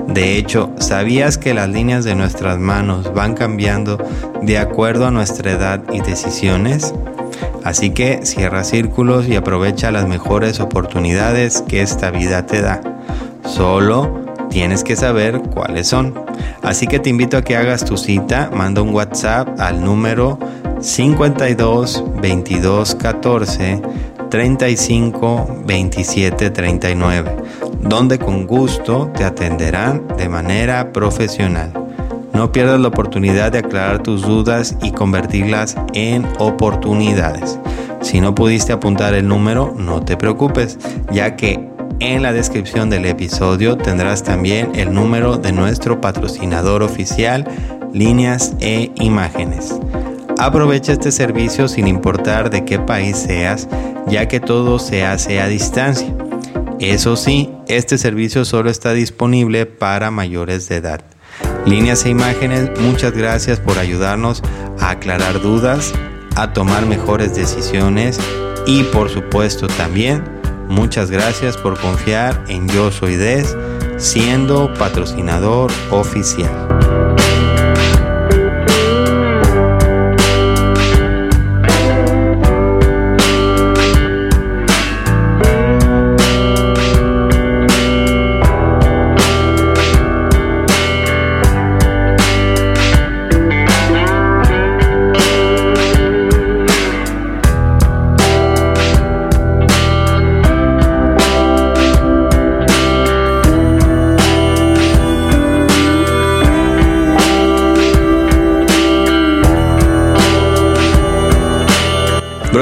De 0.06 0.38
hecho, 0.38 0.70
¿sabías 0.78 1.36
que 1.36 1.52
las 1.52 1.68
líneas 1.68 2.04
de 2.04 2.14
nuestras 2.14 2.58
manos 2.58 3.12
van 3.12 3.34
cambiando 3.34 3.98
de 4.40 4.58
acuerdo 4.58 5.06
a 5.06 5.10
nuestra 5.10 5.52
edad 5.52 5.82
y 5.92 6.00
decisiones? 6.00 6.94
Así 7.64 7.90
que 7.90 8.24
cierra 8.24 8.64
círculos 8.64 9.28
y 9.28 9.36
aprovecha 9.36 9.90
las 9.90 10.08
mejores 10.08 10.60
oportunidades 10.60 11.62
que 11.68 11.82
esta 11.82 12.10
vida 12.10 12.46
te 12.46 12.62
da. 12.62 12.80
Solo 13.44 14.24
tienes 14.48 14.84
que 14.84 14.96
saber 14.96 15.40
cuáles 15.40 15.88
son. 15.88 16.14
Así 16.62 16.86
que 16.86 16.98
te 16.98 17.10
invito 17.10 17.36
a 17.36 17.42
que 17.42 17.56
hagas 17.56 17.84
tu 17.84 17.96
cita, 17.96 18.50
manda 18.54 18.82
un 18.82 18.94
WhatsApp 18.94 19.60
al 19.60 19.84
número 19.84 20.38
52 20.80 22.04
22 22.20 22.94
14 22.94 23.82
35 24.30 25.62
27 25.64 26.50
39, 26.50 27.36
donde 27.80 28.18
con 28.18 28.46
gusto 28.46 29.10
te 29.16 29.24
atenderán 29.24 30.06
de 30.16 30.28
manera 30.28 30.92
profesional. 30.92 31.72
No 32.32 32.52
pierdas 32.52 32.78
la 32.78 32.88
oportunidad 32.88 33.50
de 33.50 33.58
aclarar 33.58 34.02
tus 34.02 34.22
dudas 34.22 34.76
y 34.82 34.92
convertirlas 34.92 35.76
en 35.94 36.26
oportunidades. 36.38 37.58
Si 38.00 38.20
no 38.20 38.34
pudiste 38.34 38.72
apuntar 38.72 39.14
el 39.14 39.26
número, 39.26 39.74
no 39.76 40.02
te 40.02 40.16
preocupes, 40.16 40.78
ya 41.10 41.34
que 41.34 41.68
en 41.98 42.22
la 42.22 42.32
descripción 42.32 42.90
del 42.90 43.06
episodio 43.06 43.76
tendrás 43.76 44.22
también 44.22 44.70
el 44.76 44.94
número 44.94 45.36
de 45.36 45.50
nuestro 45.50 46.00
patrocinador 46.00 46.84
oficial, 46.84 47.44
líneas 47.92 48.54
e 48.60 48.92
imágenes. 49.00 49.74
Aprovecha 50.38 50.92
este 50.92 51.10
servicio 51.10 51.66
sin 51.66 51.88
importar 51.88 52.48
de 52.48 52.64
qué 52.64 52.78
país 52.78 53.16
seas, 53.16 53.68
ya 54.06 54.28
que 54.28 54.38
todo 54.38 54.78
se 54.78 55.04
hace 55.04 55.40
a 55.40 55.48
distancia. 55.48 56.14
Eso 56.78 57.16
sí, 57.16 57.50
este 57.66 57.98
servicio 57.98 58.44
solo 58.44 58.70
está 58.70 58.92
disponible 58.92 59.66
para 59.66 60.12
mayores 60.12 60.68
de 60.68 60.76
edad. 60.76 61.00
Líneas 61.66 62.04
e 62.04 62.10
imágenes, 62.10 62.70
muchas 62.80 63.12
gracias 63.12 63.58
por 63.58 63.78
ayudarnos 63.78 64.42
a 64.78 64.90
aclarar 64.90 65.40
dudas, 65.42 65.92
a 66.36 66.52
tomar 66.52 66.86
mejores 66.86 67.34
decisiones 67.34 68.20
y 68.64 68.84
por 68.84 69.10
supuesto 69.10 69.66
también 69.66 70.22
muchas 70.68 71.10
gracias 71.10 71.56
por 71.56 71.78
confiar 71.80 72.44
en 72.48 72.68
Yo 72.68 72.92
Soy 72.92 73.16
Des 73.16 73.56
siendo 73.96 74.72
patrocinador 74.74 75.72
oficial. 75.90 76.68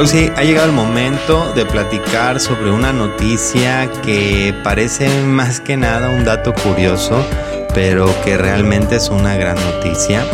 Sí, 0.05 0.31
ha 0.37 0.45
llegado 0.45 0.67
el 0.67 0.73
momento 0.73 1.53
de 1.55 1.65
platicar 1.65 2.39
sobre 2.39 2.71
una 2.71 2.93
noticia 2.93 3.91
que 4.03 4.55
parece 4.63 5.09
más 5.25 5.59
que 5.59 5.77
nada 5.77 6.11
un 6.11 6.25
dato 6.25 6.55
curioso, 6.55 7.25
pero 7.75 8.07
que 8.23 8.37
realmente 8.37 8.97
es 8.97 9.09
una 9.09 9.37
gran 9.37 9.57
noticia. 9.57 10.25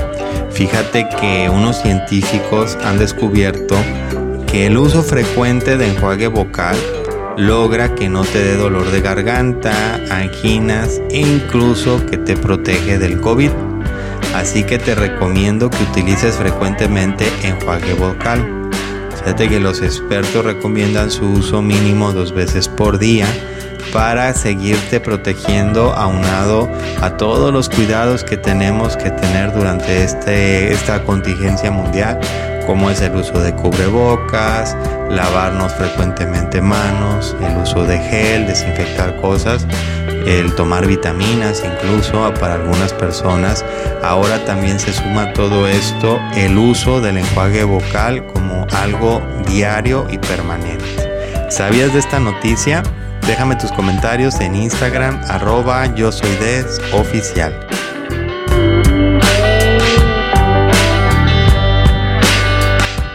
Fíjate 0.50 1.08
que 1.18 1.48
unos 1.48 1.80
científicos 1.80 2.76
han 2.84 2.98
descubierto 2.98 3.76
que 4.46 4.66
el 4.66 4.76
uso 4.76 5.02
frecuente 5.02 5.78
de 5.78 5.88
enjuague 5.88 6.26
vocal 6.26 6.76
logra 7.38 7.94
que 7.94 8.10
no 8.10 8.24
te 8.24 8.42
dé 8.44 8.56
dolor 8.56 8.90
de 8.90 9.00
garganta, 9.00 9.94
anginas 10.10 11.00
e 11.08 11.20
incluso 11.20 12.04
que 12.04 12.18
te 12.18 12.36
protege 12.36 12.98
del 12.98 13.20
COVID. 13.20 13.52
Así 14.34 14.64
que 14.64 14.78
te 14.78 14.94
recomiendo 14.94 15.70
que 15.70 15.82
utilices 15.84 16.34
frecuentemente 16.34 17.26
enjuague 17.42 17.94
vocal. 17.94 18.61
Fíjate 19.22 19.48
que 19.48 19.60
los 19.60 19.82
expertos 19.82 20.44
recomiendan 20.44 21.08
su 21.08 21.24
uso 21.24 21.62
mínimo 21.62 22.10
dos 22.10 22.32
veces 22.32 22.68
por 22.68 22.98
día 22.98 23.24
para 23.92 24.34
seguirte 24.34 24.98
protegiendo 24.98 25.92
aunado 25.92 26.68
a 27.00 27.16
todos 27.16 27.52
los 27.52 27.68
cuidados 27.68 28.24
que 28.24 28.36
tenemos 28.36 28.96
que 28.96 29.10
tener 29.10 29.52
durante 29.52 30.02
este, 30.02 30.72
esta 30.72 31.04
contingencia 31.04 31.70
mundial, 31.70 32.18
como 32.66 32.90
es 32.90 33.00
el 33.00 33.14
uso 33.14 33.38
de 33.38 33.54
cubrebocas, 33.54 34.76
lavarnos 35.08 35.72
frecuentemente 35.74 36.60
manos, 36.60 37.36
el 37.40 37.56
uso 37.58 37.84
de 37.84 37.98
gel, 37.98 38.48
desinfectar 38.48 39.20
cosas 39.20 39.68
el 40.26 40.54
tomar 40.54 40.86
vitaminas 40.86 41.62
incluso 41.64 42.32
para 42.34 42.54
algunas 42.54 42.92
personas. 42.92 43.64
Ahora 44.02 44.44
también 44.44 44.78
se 44.78 44.92
suma 44.92 45.32
todo 45.32 45.68
esto 45.68 46.18
el 46.34 46.58
uso 46.58 47.00
del 47.00 47.18
enjuague 47.18 47.64
vocal 47.64 48.26
como 48.26 48.66
algo 48.72 49.22
diario 49.46 50.06
y 50.10 50.18
permanente. 50.18 51.50
¿Sabías 51.50 51.92
de 51.92 51.98
esta 51.98 52.18
noticia? 52.18 52.82
Déjame 53.26 53.56
tus 53.56 53.70
comentarios 53.72 54.40
en 54.40 54.56
Instagram 54.56 55.20
arroba 55.28 55.94
yo 55.94 56.10
soy 56.10 56.34
des 56.36 56.80
oficial. 56.92 57.54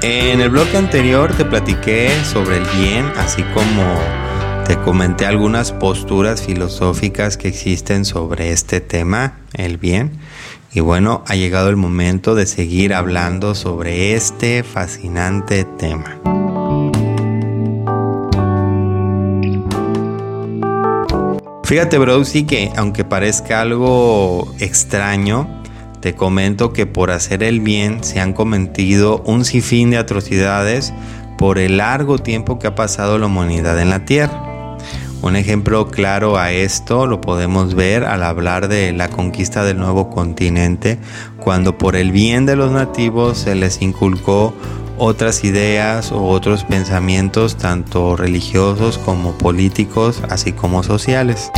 En 0.01 0.39
el 0.39 0.49
bloque 0.49 0.77
anterior 0.77 1.33
te 1.33 1.43
platiqué 1.43 2.11
sobre 2.23 2.57
el 2.57 2.65
bien, 2.77 3.11
así 3.17 3.43
como 3.53 3.99
te 4.67 4.77
comenté 4.81 5.25
algunas 5.25 5.71
posturas 5.71 6.41
filosóficas 6.41 7.37
que 7.37 7.47
existen 7.47 8.03
sobre 8.03 8.51
este 8.51 8.81
tema, 8.81 9.39
el 9.53 9.77
bien. 9.77 10.11
Y 10.73 10.81
bueno, 10.81 11.23
ha 11.25 11.35
llegado 11.35 11.69
el 11.69 11.77
momento 11.77 12.35
de 12.35 12.45
seguir 12.45 12.93
hablando 12.93 13.55
sobre 13.55 14.13
este 14.13 14.63
fascinante 14.63 15.63
tema. 15.63 16.19
Fíjate, 21.63 21.97
bro, 21.97 22.25
sí 22.25 22.43
que 22.43 22.69
aunque 22.75 23.05
parezca 23.05 23.61
algo 23.61 24.53
extraño, 24.59 25.47
te 26.01 26.13
comento 26.13 26.73
que 26.73 26.85
por 26.85 27.11
hacer 27.11 27.41
el 27.41 27.61
bien 27.61 28.03
se 28.03 28.19
han 28.19 28.33
cometido 28.33 29.23
un 29.25 29.45
sinfín 29.45 29.91
de 29.91 29.97
atrocidades 29.97 30.93
por 31.37 31.57
el 31.57 31.77
largo 31.77 32.17
tiempo 32.17 32.59
que 32.59 32.67
ha 32.67 32.75
pasado 32.75 33.17
la 33.17 33.27
humanidad 33.27 33.79
en 33.79 33.91
la 33.91 34.03
Tierra. 34.03 34.46
Un 35.21 35.35
ejemplo 35.35 35.87
claro 35.87 36.37
a 36.37 36.51
esto 36.51 37.07
lo 37.07 37.19
podemos 37.19 37.73
ver 37.73 38.03
al 38.03 38.23
hablar 38.23 38.67
de 38.67 38.93
la 38.93 39.09
conquista 39.09 39.63
del 39.63 39.77
nuevo 39.77 40.09
continente, 40.09 40.99
cuando 41.39 41.77
por 41.77 41.95
el 41.95 42.11
bien 42.11 42.45
de 42.45 42.55
los 42.55 42.71
nativos 42.71 43.39
se 43.39 43.55
les 43.55 43.81
inculcó 43.81 44.53
otras 44.97 45.43
ideas 45.43 46.11
o 46.11 46.23
otros 46.23 46.63
pensamientos 46.63 47.57
tanto 47.57 48.15
religiosos 48.15 48.97
como 48.97 49.37
políticos, 49.37 50.21
así 50.29 50.53
como 50.53 50.83
sociales. 50.83 51.51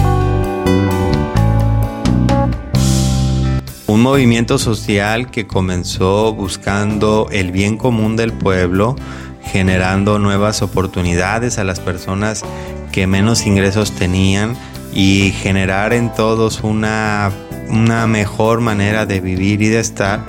Un 3.88 4.02
movimiento 4.02 4.58
social 4.58 5.32
que 5.32 5.48
comenzó 5.48 6.34
buscando 6.34 7.28
el 7.32 7.52
bien 7.52 7.78
común 7.78 8.16
del 8.16 8.32
pueblo, 8.32 8.96
generando 9.44 10.20
nuevas 10.20 10.62
oportunidades 10.62 11.58
a 11.58 11.64
las 11.64 11.80
personas 11.80 12.44
que 12.92 13.08
menos 13.08 13.46
ingresos 13.46 13.92
tenían 13.92 14.56
y 14.94 15.32
generar 15.32 15.94
en 15.94 16.14
todos 16.14 16.62
una, 16.62 17.32
una 17.70 18.08
mejor 18.08 18.62
manera 18.62 19.06
de 19.06 19.22
vivir 19.22 19.62
y 19.62 19.70
de 19.70 19.80
estar, 19.80 20.22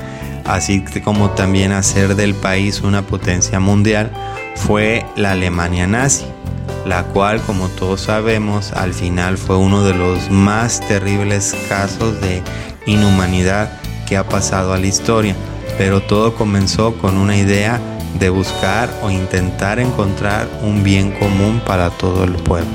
así 0.44 0.84
como 1.02 1.30
también 1.30 1.72
hacer 1.72 2.14
del 2.16 2.34
país 2.34 2.82
una 2.82 3.02
potencia 3.02 3.60
mundial, 3.60 4.12
fue 4.56 5.04
la 5.16 5.32
Alemania 5.32 5.86
nazi, 5.86 6.26
la 6.86 7.04
cual 7.04 7.40
como 7.42 7.68
todos 7.68 8.02
sabemos 8.02 8.72
al 8.72 8.92
final 8.92 9.38
fue 9.38 9.56
uno 9.56 9.84
de 9.84 9.94
los 9.94 10.30
más 10.30 10.80
terribles 10.86 11.56
casos 11.68 12.20
de 12.20 12.42
inhumanidad 12.86 13.72
que 14.06 14.16
ha 14.16 14.28
pasado 14.28 14.72
a 14.72 14.78
la 14.78 14.86
historia, 14.86 15.34
pero 15.78 16.00
todo 16.02 16.34
comenzó 16.34 16.94
con 16.98 17.16
una 17.16 17.36
idea 17.36 17.80
de 18.18 18.30
buscar 18.30 18.90
o 19.02 19.10
intentar 19.10 19.78
encontrar 19.78 20.48
un 20.62 20.82
bien 20.82 21.12
común 21.12 21.60
para 21.66 21.90
todo 21.90 22.24
el 22.24 22.32
pueblo. 22.32 22.70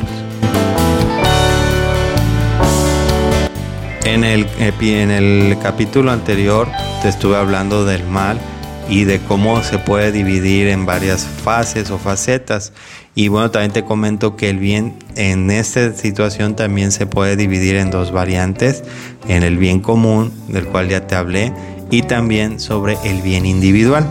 En 4.04 4.24
el, 4.24 4.48
en 4.60 5.12
el 5.12 5.58
capítulo 5.62 6.12
anterior 6.12 6.68
te 7.02 7.10
estuve 7.10 7.36
hablando 7.38 7.86
del 7.86 8.06
mal 8.06 8.40
y 8.88 9.04
de 9.04 9.20
cómo 9.20 9.64
se 9.64 9.80
puede 9.80 10.12
dividir 10.12 10.68
en 10.68 10.86
varias 10.86 11.26
fases 11.26 11.90
o 11.90 11.98
facetas. 11.98 12.72
Y 13.16 13.30
bueno, 13.30 13.50
también 13.52 13.72
te 13.72 13.84
comento 13.84 14.36
que 14.36 14.50
el 14.50 14.60
bien 14.60 14.94
en 15.16 15.50
esta 15.50 15.94
situación 15.94 16.56
también 16.56 16.92
se 16.92 17.08
puede 17.08 17.36
dividir 17.36 17.78
en 17.78 17.90
dos 17.90 18.12
variantes, 18.12 18.84
en 19.28 19.44
el 19.44 19.58
bien 19.58 19.80
común, 19.80 20.32
del 20.50 20.68
cual 20.68 20.90
ya 20.90 21.08
te 21.08 21.16
hablé, 21.16 21.54
y 21.90 22.04
también 22.04 22.60
sobre 22.60 22.98
el 23.06 23.22
bien 23.22 23.46
individual. 23.46 24.06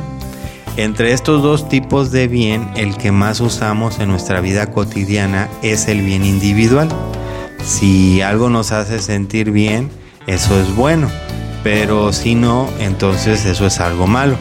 Entre 0.77 1.13
estos 1.13 1.41
dos 1.41 1.69
tipos 1.69 2.11
de 2.11 2.27
bien, 2.27 2.69
el 2.75 2.97
que 2.97 3.13
más 3.13 3.41
usamos 3.41 4.01
en 4.01 4.09
nuestra 4.09 4.41
vida 4.41 4.73
cotidiana 4.73 5.49
es 5.63 5.87
el 5.87 6.03
bien 6.03 6.25
individual. 6.25 6.89
Si 7.65 8.23
algo 8.23 8.51
nos 8.51 8.73
hace 8.73 8.99
sentir 8.99 9.53
bien, 9.53 9.89
eso 10.27 10.61
es 10.61 10.75
bueno, 10.75 11.09
pero 11.63 12.13
si 12.13 12.35
no, 12.35 12.69
entonces 12.81 13.45
eso 13.45 13.67
es 13.67 13.79
algo 13.79 14.09
malo. 14.09 14.37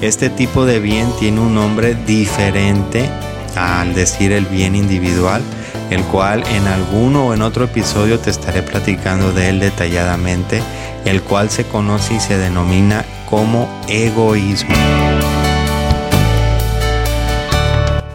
Este 0.00 0.30
tipo 0.30 0.64
de 0.64 0.78
bien 0.78 1.08
tiene 1.18 1.40
un 1.40 1.56
nombre 1.56 1.96
diferente 2.06 3.10
al 3.56 3.94
decir 3.94 4.30
el 4.30 4.46
bien 4.46 4.76
individual, 4.76 5.42
el 5.90 6.04
cual 6.04 6.44
en 6.54 6.68
alguno 6.68 7.26
o 7.26 7.34
en 7.34 7.42
otro 7.42 7.64
episodio 7.64 8.20
te 8.20 8.30
estaré 8.30 8.62
platicando 8.62 9.32
de 9.32 9.48
él 9.48 9.58
detalladamente, 9.58 10.62
el 11.04 11.20
cual 11.20 11.50
se 11.50 11.64
conoce 11.64 12.14
y 12.14 12.20
se 12.20 12.38
denomina 12.38 13.04
como 13.28 13.68
egoísmo. 13.88 15.03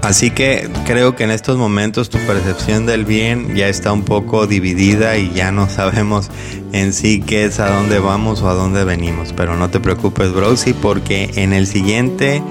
Así 0.10 0.32
que 0.32 0.68
creo 0.88 1.16
que 1.16 1.24
en 1.24 1.30
estos 1.30 1.58
momentos 1.58 2.10
tu 2.10 2.18
percepción 2.26 2.88
del 2.88 3.06
bien 3.06 3.56
ya 3.56 3.68
está 3.68 3.94
un 3.94 4.02
poco 4.02 4.48
dividida 4.48 5.18
y 5.18 5.32
ya 5.34 5.52
no 5.52 5.70
sabemos 5.70 6.32
en 6.72 6.94
sí 6.94 7.22
qué 7.22 7.46
es 7.46 7.60
a 7.60 7.70
dónde 7.70 8.00
vamos 8.00 8.42
o 8.42 8.50
a 8.50 8.56
dónde 8.56 8.84
venimos. 8.84 9.34
Pero 9.34 9.56
no 9.56 9.70
te 9.70 9.80
preocupes, 9.80 10.34
Brosy, 10.34 10.74
porque 10.74 11.30
en 11.36 11.54
el 11.54 11.68
siguiente 11.68 12.42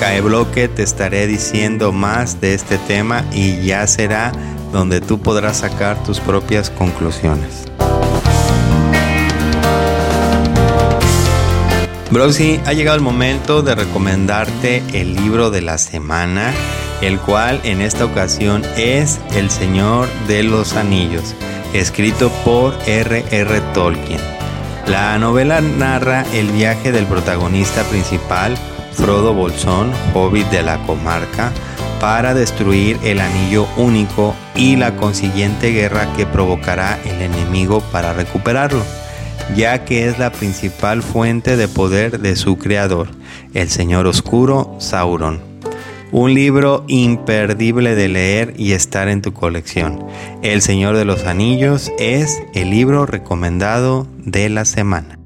Cae 0.00 0.22
bloque 0.22 0.66
te 0.66 0.82
estaré 0.82 1.28
diciendo 1.28 1.92
más 1.92 2.40
de 2.40 2.54
este 2.54 2.78
tema 2.78 3.24
y 3.32 3.64
ya 3.64 3.86
será 3.86 4.32
donde 4.72 5.00
tú 5.00 5.20
podrás 5.20 5.58
sacar 5.58 6.02
tus 6.02 6.18
propias 6.18 6.68
conclusiones. 6.68 7.71
Broxy, 12.12 12.60
ha 12.66 12.74
llegado 12.74 12.98
el 12.98 13.02
momento 13.02 13.62
de 13.62 13.74
recomendarte 13.74 14.82
el 14.92 15.16
libro 15.16 15.50
de 15.50 15.62
la 15.62 15.78
semana, 15.78 16.52
el 17.00 17.18
cual 17.18 17.58
en 17.64 17.80
esta 17.80 18.04
ocasión 18.04 18.62
es 18.76 19.18
El 19.34 19.48
Señor 19.48 20.10
de 20.28 20.42
los 20.42 20.74
Anillos, 20.74 21.34
escrito 21.72 22.28
por 22.44 22.74
R.R. 22.86 23.60
Tolkien. 23.72 24.20
La 24.86 25.18
novela 25.18 25.62
narra 25.62 26.26
el 26.34 26.50
viaje 26.50 26.92
del 26.92 27.06
protagonista 27.06 27.82
principal, 27.84 28.58
Frodo 28.92 29.32
Bolsón, 29.32 29.90
hobbit 30.12 30.48
de 30.48 30.62
la 30.62 30.76
comarca, 30.84 31.50
para 31.98 32.34
destruir 32.34 32.98
el 33.04 33.22
anillo 33.22 33.66
único 33.78 34.34
y 34.54 34.76
la 34.76 34.96
consiguiente 34.96 35.70
guerra 35.70 36.12
que 36.14 36.26
provocará 36.26 37.00
el 37.06 37.22
enemigo 37.22 37.80
para 37.90 38.12
recuperarlo, 38.12 38.84
ya 39.56 39.84
que 39.84 40.08
es 40.08 40.18
la 40.18 40.32
principal 40.32 41.02
fuente 41.02 41.56
de 41.56 41.68
poder 41.68 42.20
de 42.20 42.36
su 42.36 42.58
creador, 42.58 43.08
el 43.54 43.68
Señor 43.68 44.06
Oscuro 44.06 44.76
Sauron. 44.78 45.40
Un 46.10 46.34
libro 46.34 46.84
imperdible 46.88 47.94
de 47.94 48.08
leer 48.08 48.54
y 48.56 48.72
estar 48.72 49.08
en 49.08 49.22
tu 49.22 49.32
colección. 49.32 50.04
El 50.42 50.60
Señor 50.60 50.96
de 50.96 51.06
los 51.06 51.24
Anillos 51.24 51.90
es 51.98 52.42
el 52.54 52.70
libro 52.70 53.06
recomendado 53.06 54.06
de 54.18 54.50
la 54.50 54.64
semana. 54.64 55.18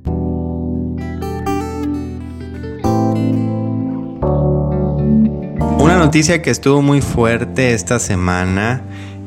noticia 6.06 6.40
que 6.40 6.50
estuvo 6.50 6.82
muy 6.82 7.00
fuerte 7.00 7.74
esta 7.74 7.98
semana 7.98 8.80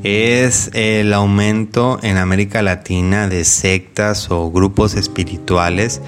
es 0.03 0.71
el 0.73 1.13
aumento 1.13 1.99
en 2.01 2.17
América 2.17 2.61
Latina 2.61 3.27
de 3.27 3.43
sectas 3.43 4.31
o 4.31 4.49
grupos 4.51 4.95
espirituales 4.95 6.01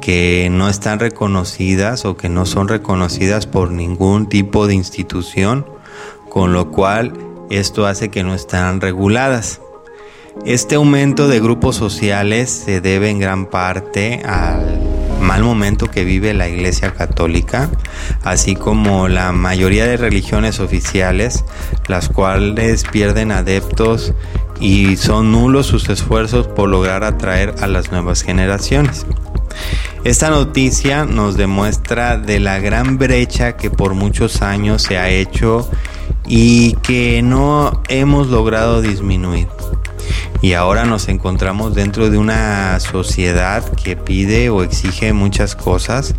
que 0.00 0.48
no 0.50 0.68
están 0.68 0.98
reconocidas 0.98 2.04
o 2.04 2.16
que 2.16 2.28
no 2.28 2.46
son 2.46 2.68
reconocidas 2.68 3.46
por 3.46 3.70
ningún 3.70 4.28
tipo 4.28 4.66
de 4.66 4.74
institución, 4.74 5.66
con 6.28 6.52
lo 6.52 6.70
cual 6.70 7.12
esto 7.50 7.86
hace 7.86 8.10
que 8.10 8.22
no 8.22 8.34
están 8.34 8.80
reguladas. 8.80 9.60
Este 10.46 10.76
aumento 10.76 11.28
de 11.28 11.40
grupos 11.40 11.76
sociales 11.76 12.50
se 12.50 12.80
debe 12.80 13.10
en 13.10 13.18
gran 13.18 13.46
parte 13.46 14.22
al 14.24 14.91
mal 15.22 15.42
momento 15.42 15.90
que 15.90 16.04
vive 16.04 16.34
la 16.34 16.48
Iglesia 16.48 16.92
Católica, 16.92 17.70
así 18.22 18.54
como 18.56 19.08
la 19.08 19.32
mayoría 19.32 19.86
de 19.86 19.96
religiones 19.96 20.60
oficiales, 20.60 21.44
las 21.88 22.08
cuales 22.08 22.84
pierden 22.84 23.32
adeptos 23.32 24.12
y 24.60 24.96
son 24.96 25.32
nulos 25.32 25.66
sus 25.66 25.88
esfuerzos 25.88 26.46
por 26.46 26.68
lograr 26.68 27.04
atraer 27.04 27.54
a 27.60 27.66
las 27.66 27.90
nuevas 27.90 28.22
generaciones. 28.22 29.06
Esta 30.04 30.30
noticia 30.30 31.04
nos 31.04 31.36
demuestra 31.36 32.16
de 32.18 32.40
la 32.40 32.58
gran 32.58 32.98
brecha 32.98 33.56
que 33.56 33.70
por 33.70 33.94
muchos 33.94 34.42
años 34.42 34.82
se 34.82 34.98
ha 34.98 35.08
hecho 35.08 35.70
y 36.26 36.72
que 36.82 37.22
no 37.22 37.82
hemos 37.88 38.28
logrado 38.28 38.82
disminuir 38.82 39.48
y 40.40 40.54
ahora 40.54 40.84
nos 40.84 41.08
encontramos 41.08 41.74
dentro 41.74 42.10
de 42.10 42.18
una 42.18 42.80
sociedad 42.80 43.64
que 43.74 43.96
pide 43.96 44.50
o 44.50 44.62
exige 44.62 45.12
muchas 45.12 45.54
cosas 45.54 46.14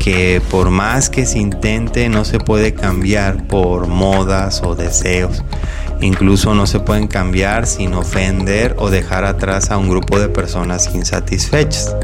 que 0.00 0.40
por 0.50 0.70
más 0.70 1.10
que 1.10 1.26
se 1.26 1.38
intente 1.38 2.08
no 2.08 2.24
se 2.24 2.38
puede 2.38 2.72
cambiar 2.72 3.46
por 3.46 3.86
modas 3.86 4.62
o 4.64 4.74
deseos. 4.74 5.44
Incluso 6.00 6.54
no 6.54 6.66
se 6.66 6.80
pueden 6.80 7.06
cambiar 7.06 7.66
sin 7.66 7.92
ofender 7.92 8.74
o 8.78 8.88
dejar 8.88 9.24
atrás 9.24 9.70
a 9.70 9.76
un 9.76 9.90
grupo 9.90 10.18
de 10.18 10.28
personas 10.28 10.94
insatisfechas. 10.94 11.94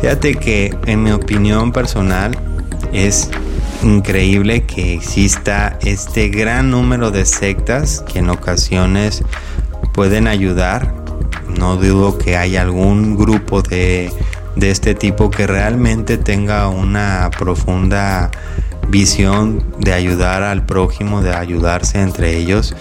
Fíjate 0.00 0.34
que 0.36 0.74
en 0.86 1.02
mi 1.02 1.12
opinión 1.12 1.72
personal 1.72 2.36
es 2.92 3.28
increíble 3.82 4.64
que 4.64 4.94
exista 4.94 5.78
este 5.82 6.28
gran 6.28 6.70
número 6.70 7.10
de 7.10 7.26
sectas 7.26 8.02
que 8.10 8.20
en 8.20 8.30
ocasiones 8.30 9.22
pueden 9.92 10.28
ayudar. 10.28 10.94
No 11.58 11.76
dudo 11.76 12.16
que 12.16 12.36
haya 12.36 12.62
algún 12.62 13.16
grupo 13.16 13.62
de, 13.62 14.12
de 14.56 14.70
este 14.70 14.94
tipo 14.94 15.30
que 15.30 15.46
realmente 15.46 16.16
tenga 16.16 16.68
una 16.68 17.30
profunda 17.38 18.30
visión 18.88 19.64
de 19.78 19.92
ayudar 19.92 20.42
al 20.42 20.64
prójimo, 20.64 21.22
de 21.22 21.34
ayudarse 21.34 22.00
entre 22.00 22.36
ellos, 22.36 22.74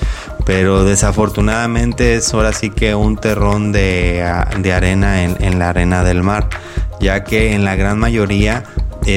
pero 0.45 0.83
desafortunadamente 0.83 2.15
es 2.15 2.33
ahora 2.33 2.53
sí 2.53 2.69
que 2.69 2.95
un 2.95 3.17
terrón 3.17 3.71
de, 3.71 4.25
de 4.59 4.73
arena 4.73 5.23
en, 5.23 5.37
en, 5.43 5.59
la 5.59 5.69
arena 5.69 6.03
del 6.03 6.23
mar, 6.23 6.49
ya 6.99 7.23
que 7.23 7.53
en 7.53 7.63
la 7.63 7.75
gran 7.75 7.99
mayoría 7.99 8.63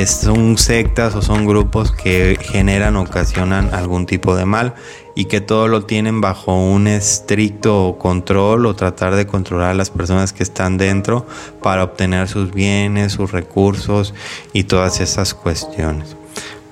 son 0.06 0.56
sectas 0.56 1.14
o 1.14 1.22
son 1.22 1.46
grupos 1.46 1.92
que 1.92 2.38
generan, 2.40 2.96
ocasionan 2.96 3.74
algún 3.74 4.06
tipo 4.06 4.34
de 4.34 4.46
mal 4.46 4.74
y 5.14 5.26
que 5.26 5.40
todo 5.40 5.68
lo 5.68 5.84
tienen 5.84 6.20
bajo 6.20 6.56
un 6.56 6.86
estricto 6.86 7.96
control 7.98 8.66
o 8.66 8.74
tratar 8.74 9.14
de 9.14 9.26
controlar 9.26 9.70
a 9.70 9.74
las 9.74 9.90
personas 9.90 10.32
que 10.32 10.42
están 10.42 10.78
dentro 10.78 11.26
para 11.62 11.84
obtener 11.84 12.28
sus 12.28 12.52
bienes, 12.52 13.12
sus 13.12 13.32
recursos 13.32 14.14
y 14.52 14.64
todas 14.64 15.00
esas 15.00 15.34
cuestiones. 15.34 16.16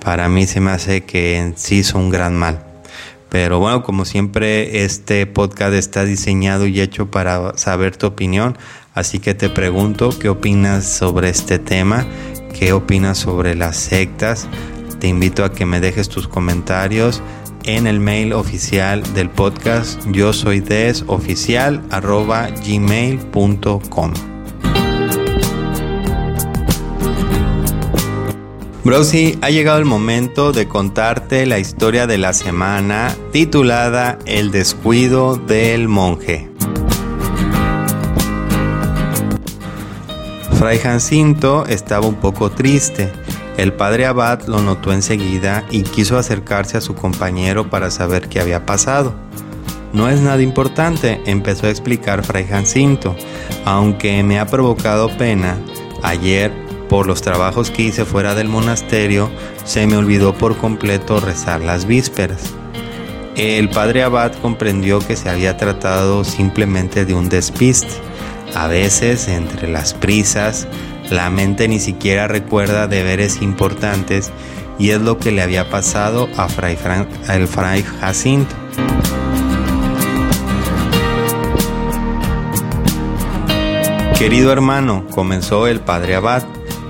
Para 0.03 0.29
mí 0.29 0.47
se 0.47 0.61
me 0.61 0.71
hace 0.71 1.05
que 1.05 1.37
en 1.37 1.59
sí 1.59 1.85
son 1.85 2.05
un 2.05 2.11
gran 2.11 2.37
mal. 2.37 2.65
Pero 3.29 3.61
bueno, 3.61 3.85
como 3.85 4.05
siempre, 4.05 4.83
este 4.83 5.25
podcast 5.27 5.73
está 5.75 6.05
diseñado 6.05 6.67
y 6.67 6.81
hecho 6.81 7.11
para 7.11 7.57
saber 7.57 7.97
tu 7.97 8.07
opinión. 8.07 8.59
Así 8.93 9.21
que 9.21 9.35
te 9.35 9.49
pregunto 9.49 10.11
qué 10.19 10.29
opinas 10.29 10.85
sobre 10.85 11.29
este 11.29 11.61
tema, 11.61 12.07
qué 12.59 12.73
opinas 12.73 13.19
sobre 13.19 13.55
las 13.55 13.77
sectas. 13.77 14.49
Te 14.99 15.07
invito 15.07 15.45
a 15.45 15.53
que 15.53 15.65
me 15.65 15.81
dejes 15.81 16.09
tus 16.09 16.27
comentarios 16.27 17.23
en 17.65 17.87
el 17.87 18.01
mail 18.01 18.33
oficial 18.33 19.03
del 19.15 19.31
podcast 19.31 20.01
yo 20.11 20.33
soy 20.33 20.61
desoficial 20.61 21.83
arroba 21.91 22.49
gmail.com. 22.49 24.13
Brosy, 28.83 29.39
ha 29.43 29.51
llegado 29.51 29.79
el 29.79 29.85
momento 29.85 30.53
de 30.53 30.67
contarte 30.67 31.45
la 31.47 31.59
historia 31.59 32.07
de 32.07 32.19
la 32.19 32.33
semana 32.33 33.15
titulada 33.31 34.19
El 34.25 34.51
descuido 34.51 35.37
del 35.37 35.87
monje. 35.87 36.49
Fray 40.59 40.79
Jacinto 40.79 41.67
estaba 41.67 42.07
un 42.07 42.17
poco 42.17 42.51
triste 42.51 43.13
el 43.61 43.75
padre 43.75 44.07
Abad 44.07 44.47
lo 44.47 44.63
notó 44.63 44.91
enseguida 44.91 45.67
y 45.71 45.83
quiso 45.83 46.17
acercarse 46.17 46.79
a 46.79 46.81
su 46.81 46.95
compañero 46.95 47.69
para 47.69 47.91
saber 47.91 48.31
qué 48.31 48.41
había 48.41 48.65
pasado. 48.65 49.13
No 49.93 50.09
es 50.09 50.19
nada 50.21 50.41
importante, 50.41 51.21
empezó 51.27 51.67
a 51.67 51.71
explicar 51.71 52.25
Fray 52.25 52.47
Jacinto, 52.47 53.15
aunque 53.67 54.23
me 54.23 54.41
ha 54.41 54.47
provocado 54.47 55.15
pena. 55.19 55.59
Ayer, 56.03 56.51
por 56.89 57.07
los 57.07 57.21
trabajos 57.21 57.71
que 57.71 57.83
hice 57.83 58.07
fuera 58.07 58.35
del 58.35 58.49
monasterio, 58.49 59.29
se 59.67 59.87
me 59.87 59.99
olvidó 59.99 60.33
por 60.33 60.57
completo 60.57 61.21
rezar 61.21 61.61
las 61.61 61.85
vísperas. 61.85 62.55
El 63.37 63.69
padre 63.69 64.05
Abad 64.05 64.33
comprendió 64.41 65.01
que 65.01 65.17
se 65.17 65.29
había 65.29 65.59
tratado 65.59 66.25
simplemente 66.25 67.05
de 67.05 67.13
un 67.13 67.29
despiste. 67.29 67.93
A 68.55 68.69
veces, 68.69 69.29
entre 69.29 69.69
las 69.69 69.93
prisas, 69.93 70.67
la 71.11 71.31
mente 71.31 71.69
ni 71.69 71.81
siquiera 71.81 72.29
recuerda 72.29 72.87
deberes 72.87 73.43
importantes 73.43 74.31
y 74.79 74.91
es 74.91 75.01
lo 75.01 75.19
que 75.19 75.33
le 75.33 75.43
había 75.43 75.69
pasado 75.69 76.29
a 76.37 76.49
Fray, 76.49 76.79
al 77.29 77.47
Fray 77.47 77.83
Jacinto. 77.83 78.55
Querido 84.19 84.53
hermano, 84.53 85.07
comenzó 85.11 85.67
el 85.67 85.81
padre 85.81 86.15
Abad, 86.15 86.43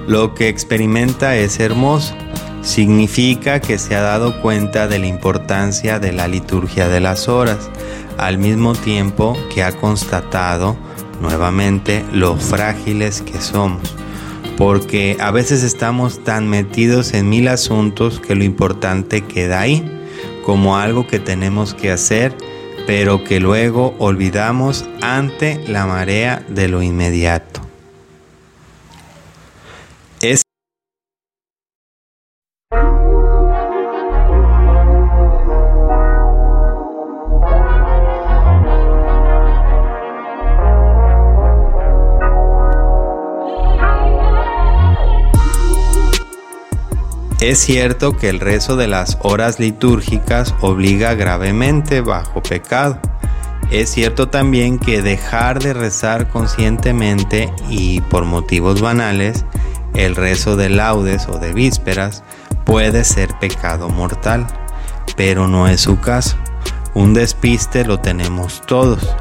lo 0.06 0.35
que 0.35 0.48
experimenta 0.48 1.37
es 1.37 1.61
hermoso 1.61 2.14
significa 2.62 3.61
que 3.61 3.78
se 3.78 3.96
ha 3.96 4.02
dado 4.02 4.40
cuenta 4.42 4.87
de 4.87 4.98
la 4.98 5.06
importancia 5.06 5.98
de 5.98 6.12
la 6.12 6.28
liturgia 6.28 6.88
de 6.88 7.00
las 7.00 7.28
horas, 7.28 7.70
al 8.18 8.38
mismo 8.38 8.74
tiempo 8.74 9.37
que 9.52 9.62
ha 9.62 9.72
constatado 9.72 10.76
nuevamente 11.20 12.04
lo 12.12 12.37
frágiles 12.37 13.22
que 13.22 13.40
somos, 13.40 13.94
porque 14.61 15.16
a 15.20 15.31
veces 15.31 15.62
estamos 15.62 16.23
tan 16.23 16.46
metidos 16.46 17.14
en 17.14 17.31
mil 17.31 17.49
asuntos 17.49 18.20
que 18.20 18.35
lo 18.35 18.44
importante 18.44 19.23
queda 19.23 19.62
ahí, 19.62 19.90
como 20.44 20.77
algo 20.77 21.07
que 21.07 21.18
tenemos 21.18 21.73
que 21.73 21.90
hacer, 21.90 22.37
pero 22.87 23.25
que 23.25 23.40
luego 23.40 23.94
olvidamos 23.99 24.85
ante 25.01 25.66
la 25.66 25.87
marea 25.87 26.44
de 26.46 26.68
lo 26.68 26.83
inmediato. 26.83 27.69
Es 47.40 47.59
cierto 47.59 48.18
que 48.18 48.29
el 48.29 48.38
rezo 48.38 48.76
de 48.76 48.87
las 48.87 49.16
horas 49.22 49.59
litúrgicas 49.59 50.55
obliga 50.61 51.14
gravemente 51.14 52.03
bajo 52.03 52.42
pecado. 52.42 52.98
Es 53.70 53.88
cierto 53.90 54.29
también 54.29 54.79
que 54.79 55.00
dejar 55.00 55.62
de 55.62 55.72
rezar 55.72 56.29
conscientemente 56.29 57.50
y 57.70 58.03
por 58.03 58.26
motivos 58.26 58.83
banales 58.83 59.46
el 59.94 60.16
rezo 60.16 60.57
de 60.57 60.68
laudes 60.68 61.29
o 61.29 61.38
de 61.38 61.55
vísperas 61.55 62.24
puede 62.66 63.05
ser 63.05 63.31
pecado 63.40 63.88
mortal, 63.88 64.46
pero 65.16 65.48
no 65.48 65.66
es 65.66 65.81
su 65.81 65.98
caso. 65.98 66.37
Un 66.94 67.14
despiste 67.14 67.85
lo 67.85 68.00
tenemos 68.00 68.62
todos. 68.66 69.14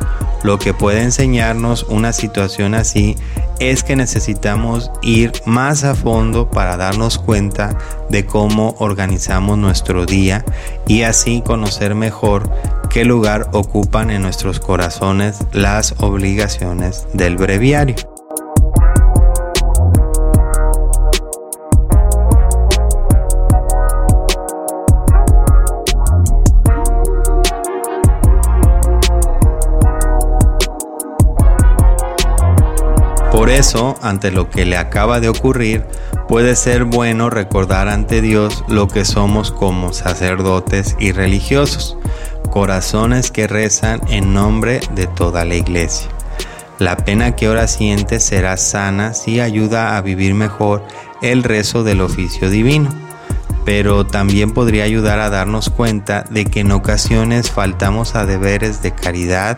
Lo 0.44 0.58
que 0.58 0.74
puede 0.74 1.04
enseñarnos 1.04 1.84
una 1.84 2.14
situación 2.14 2.74
así 2.74 3.18
es 3.60 3.84
que 3.84 3.96
necesitamos 3.96 4.90
ir 5.02 5.34
más 5.46 5.84
a 5.84 5.94
fondo 5.94 6.50
para 6.50 6.78
darnos 6.78 7.20
cuenta 7.20 7.78
de 8.10 8.26
cómo 8.26 8.76
organizamos 8.80 9.58
nuestro 9.58 10.06
día 10.06 10.46
y 10.88 11.02
así 11.02 11.42
conocer 11.42 11.94
mejor 11.94 12.50
qué 12.90 13.04
lugar 13.04 13.50
ocupan 13.52 14.10
en 14.10 14.22
nuestros 14.22 14.60
corazones 14.60 15.40
las 15.52 15.94
obligaciones 16.00 17.06
del 17.14 17.36
breviario. 17.36 17.96
Por 33.50 33.58
eso, 33.58 33.98
ante 34.04 34.30
lo 34.30 34.48
que 34.48 34.64
le 34.64 34.78
acaba 34.78 35.20
de 35.20 35.28
ocurrir, 35.28 35.84
puede 36.28 36.56
ser 36.56 36.84
bueno 36.84 37.32
recordar 37.32 37.90
ante 37.90 38.22
Dios 38.22 38.64
lo 38.68 38.88
que 38.88 39.06
somos 39.06 39.52
como 39.52 39.92
sacerdotes 39.92 40.96
y 41.00 41.14
religiosos, 41.14 41.98
corazones 42.52 43.32
que 43.32 43.48
rezan 43.48 44.02
en 44.08 44.36
nombre 44.36 44.82
de 44.94 45.08
toda 45.08 45.46
la 45.46 45.56
iglesia. 45.56 46.10
La 46.78 46.96
pena 46.96 47.36
que 47.36 47.48
ahora 47.48 47.68
siente 47.68 48.20
será 48.20 48.56
sana 48.56 49.16
si 49.16 49.40
ayuda 49.40 49.98
a 49.98 50.02
vivir 50.02 50.36
mejor 50.36 50.84
el 51.24 51.42
rezo 51.42 51.84
del 51.84 52.02
oficio 52.02 52.52
divino, 52.52 52.92
pero 53.66 54.06
también 54.06 54.52
podría 54.52 54.84
ayudar 54.84 55.20
a 55.22 55.32
darnos 55.32 55.72
cuenta 55.72 56.24
de 56.30 56.46
que 56.46 56.60
en 56.60 56.72
ocasiones 56.72 57.50
faltamos 57.50 58.14
a 58.14 58.28
deberes 58.28 58.84
de 58.84 58.94
caridad 58.94 59.58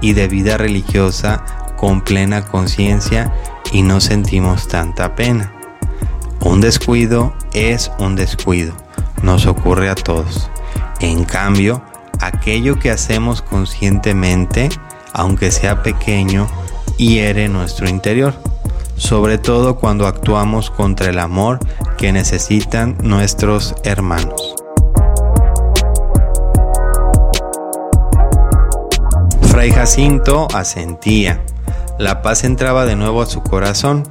y 0.00 0.14
de 0.14 0.26
vida 0.26 0.56
religiosa 0.56 1.44
con 1.78 2.02
plena 2.02 2.44
conciencia 2.44 3.32
y 3.72 3.82
no 3.82 4.00
sentimos 4.00 4.68
tanta 4.68 5.14
pena. 5.14 5.52
Un 6.40 6.60
descuido 6.60 7.34
es 7.54 7.90
un 7.98 8.16
descuido, 8.16 8.74
nos 9.22 9.46
ocurre 9.46 9.88
a 9.88 9.94
todos. 9.94 10.50
En 11.00 11.24
cambio, 11.24 11.82
aquello 12.20 12.78
que 12.78 12.90
hacemos 12.90 13.42
conscientemente, 13.42 14.68
aunque 15.12 15.50
sea 15.50 15.82
pequeño, 15.82 16.48
hiere 16.96 17.48
nuestro 17.48 17.88
interior, 17.88 18.34
sobre 18.96 19.38
todo 19.38 19.76
cuando 19.76 20.06
actuamos 20.06 20.70
contra 20.70 21.10
el 21.10 21.18
amor 21.18 21.60
que 21.96 22.12
necesitan 22.12 22.96
nuestros 23.02 23.74
hermanos. 23.84 24.54
Fray 29.42 29.70
Jacinto 29.70 30.46
asentía 30.54 31.40
la 31.98 32.22
paz 32.22 32.44
entraba 32.44 32.86
de 32.86 32.96
nuevo 32.96 33.22
a 33.22 33.26
su 33.26 33.42
corazón. 33.42 34.04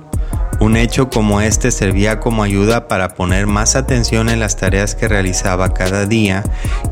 Un 0.59 0.75
hecho 0.75 1.09
como 1.09 1.39
este 1.39 1.71
servía 1.71 2.19
como 2.19 2.41
ayuda 2.43 2.87
para 2.87 3.09
poner 3.09 3.45
más 3.45 3.75
atención 3.75 4.27
en 4.27 4.39
las 4.39 4.57
tareas 4.57 4.95
que 4.95 5.07
realizaba 5.07 5.73
cada 5.73 6.05
día 6.05 6.43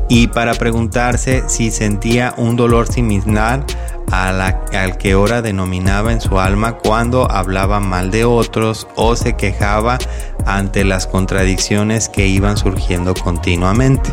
y 0.08 0.28
para 0.28 0.54
preguntarse 0.54 1.42
si 1.48 1.72
sentía 1.72 2.32
un 2.36 2.54
dolor 2.54 2.86
similar 2.86 3.64
al 4.12 4.98
que 4.98 5.12
ahora 5.12 5.42
denominaba 5.42 6.12
en 6.12 6.20
su 6.20 6.38
alma 6.38 6.78
cuando 6.78 7.28
hablaba 7.30 7.80
mal 7.80 8.12
de 8.12 8.24
otros 8.24 8.86
o 8.94 9.16
se 9.16 9.34
quejaba 9.34 9.98
ante 10.46 10.84
las 10.84 11.08
contradicciones 11.08 12.08
que 12.08 12.28
iban 12.28 12.56
surgiendo 12.56 13.14
continuamente. 13.14 14.12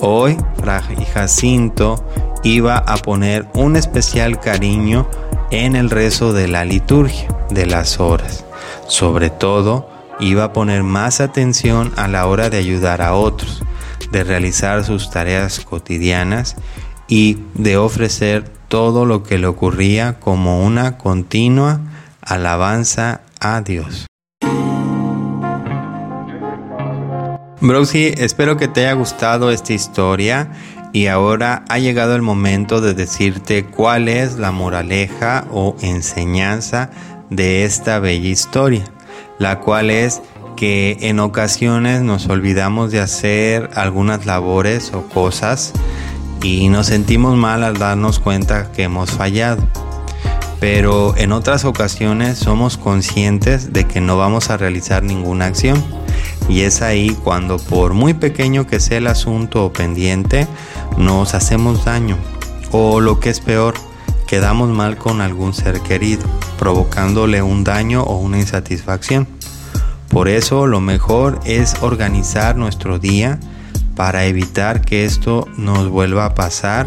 Hoy, 0.00 0.38
Fray 0.56 1.04
Jacinto 1.12 2.04
iba 2.42 2.78
a 2.78 2.96
poner 2.96 3.46
un 3.54 3.76
especial 3.76 4.40
cariño 4.40 5.06
en 5.52 5.76
el 5.76 5.90
rezo 5.90 6.32
de 6.32 6.48
la 6.48 6.64
liturgia 6.64 7.28
de 7.50 7.66
las 7.66 8.00
horas. 8.00 8.44
Sobre 8.88 9.28
todo, 9.28 9.88
iba 10.18 10.44
a 10.44 10.52
poner 10.54 10.82
más 10.82 11.20
atención 11.20 11.92
a 11.96 12.08
la 12.08 12.26
hora 12.26 12.48
de 12.48 12.56
ayudar 12.56 13.02
a 13.02 13.14
otros, 13.14 13.62
de 14.10 14.24
realizar 14.24 14.82
sus 14.82 15.10
tareas 15.10 15.60
cotidianas 15.60 16.56
y 17.06 17.38
de 17.54 17.76
ofrecer 17.76 18.48
todo 18.68 19.04
lo 19.04 19.22
que 19.22 19.36
le 19.36 19.46
ocurría 19.46 20.18
como 20.18 20.64
una 20.64 20.96
continua 20.96 21.80
alabanza 22.22 23.20
a 23.38 23.60
Dios. 23.60 24.06
Broxy, 27.60 28.14
espero 28.16 28.56
que 28.56 28.68
te 28.68 28.86
haya 28.86 28.94
gustado 28.94 29.50
esta 29.50 29.74
historia 29.74 30.50
y 30.92 31.06
ahora 31.06 31.64
ha 31.68 31.78
llegado 31.78 32.14
el 32.14 32.22
momento 32.22 32.80
de 32.80 32.94
decirte 32.94 33.64
cuál 33.64 34.08
es 34.08 34.38
la 34.38 34.52
moraleja 34.52 35.46
o 35.50 35.74
enseñanza 35.80 36.90
de 37.30 37.64
esta 37.64 37.98
bella 37.98 38.28
historia, 38.28 38.84
la 39.38 39.60
cual 39.60 39.90
es 39.90 40.20
que 40.56 40.98
en 41.00 41.18
ocasiones 41.18 42.02
nos 42.02 42.28
olvidamos 42.28 42.92
de 42.92 43.00
hacer 43.00 43.70
algunas 43.74 44.26
labores 44.26 44.92
o 44.92 45.02
cosas 45.08 45.72
y 46.42 46.68
nos 46.68 46.86
sentimos 46.86 47.36
mal 47.36 47.64
al 47.64 47.78
darnos 47.78 48.18
cuenta 48.18 48.70
que 48.72 48.84
hemos 48.84 49.10
fallado. 49.10 49.66
Pero 50.60 51.16
en 51.16 51.32
otras 51.32 51.64
ocasiones 51.64 52.38
somos 52.38 52.76
conscientes 52.76 53.72
de 53.72 53.84
que 53.84 54.00
no 54.00 54.16
vamos 54.16 54.50
a 54.50 54.56
realizar 54.56 55.02
ninguna 55.02 55.46
acción. 55.46 55.82
Y 56.48 56.60
es 56.60 56.82
ahí 56.82 57.16
cuando 57.24 57.58
por 57.58 57.94
muy 57.94 58.14
pequeño 58.14 58.66
que 58.66 58.78
sea 58.78 58.98
el 58.98 59.08
asunto 59.08 59.64
o 59.64 59.72
pendiente, 59.72 60.46
nos 60.96 61.34
hacemos 61.34 61.84
daño 61.84 62.16
o 62.70 63.00
lo 63.00 63.20
que 63.20 63.30
es 63.30 63.40
peor, 63.40 63.74
quedamos 64.26 64.70
mal 64.70 64.96
con 64.96 65.20
algún 65.20 65.54
ser 65.54 65.80
querido, 65.80 66.22
provocándole 66.58 67.42
un 67.42 67.64
daño 67.64 68.02
o 68.02 68.16
una 68.16 68.38
insatisfacción. 68.38 69.28
Por 70.08 70.28
eso 70.28 70.66
lo 70.66 70.80
mejor 70.80 71.40
es 71.44 71.76
organizar 71.82 72.56
nuestro 72.56 72.98
día 72.98 73.38
para 73.94 74.24
evitar 74.24 74.80
que 74.80 75.04
esto 75.04 75.46
nos 75.56 75.88
vuelva 75.88 76.24
a 76.24 76.34
pasar 76.34 76.86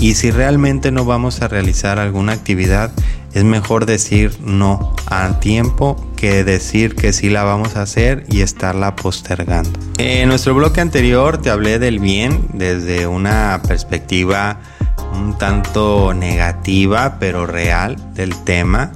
Y 0.00 0.14
si 0.14 0.30
realmente 0.30 0.92
no 0.92 1.04
vamos 1.04 1.42
a 1.42 1.48
realizar 1.48 1.98
alguna 1.98 2.32
actividad, 2.32 2.92
es 3.34 3.44
mejor 3.44 3.84
decir 3.86 4.36
no 4.40 4.94
a 5.06 5.40
tiempo 5.40 5.96
que 6.16 6.44
decir 6.44 6.94
que 6.94 7.12
sí 7.12 7.30
la 7.30 7.44
vamos 7.44 7.76
a 7.76 7.82
hacer 7.82 8.24
y 8.28 8.40
estarla 8.40 8.96
postergando. 8.96 9.78
En 9.98 10.28
nuestro 10.28 10.54
bloque 10.54 10.80
anterior 10.80 11.38
te 11.38 11.50
hablé 11.50 11.78
del 11.78 11.98
bien 11.98 12.46
desde 12.52 13.06
una 13.06 13.60
perspectiva 13.66 14.60
un 15.12 15.36
tanto 15.36 16.14
negativa 16.14 17.16
pero 17.18 17.46
real 17.46 17.96
del 18.14 18.36
tema. 18.44 18.92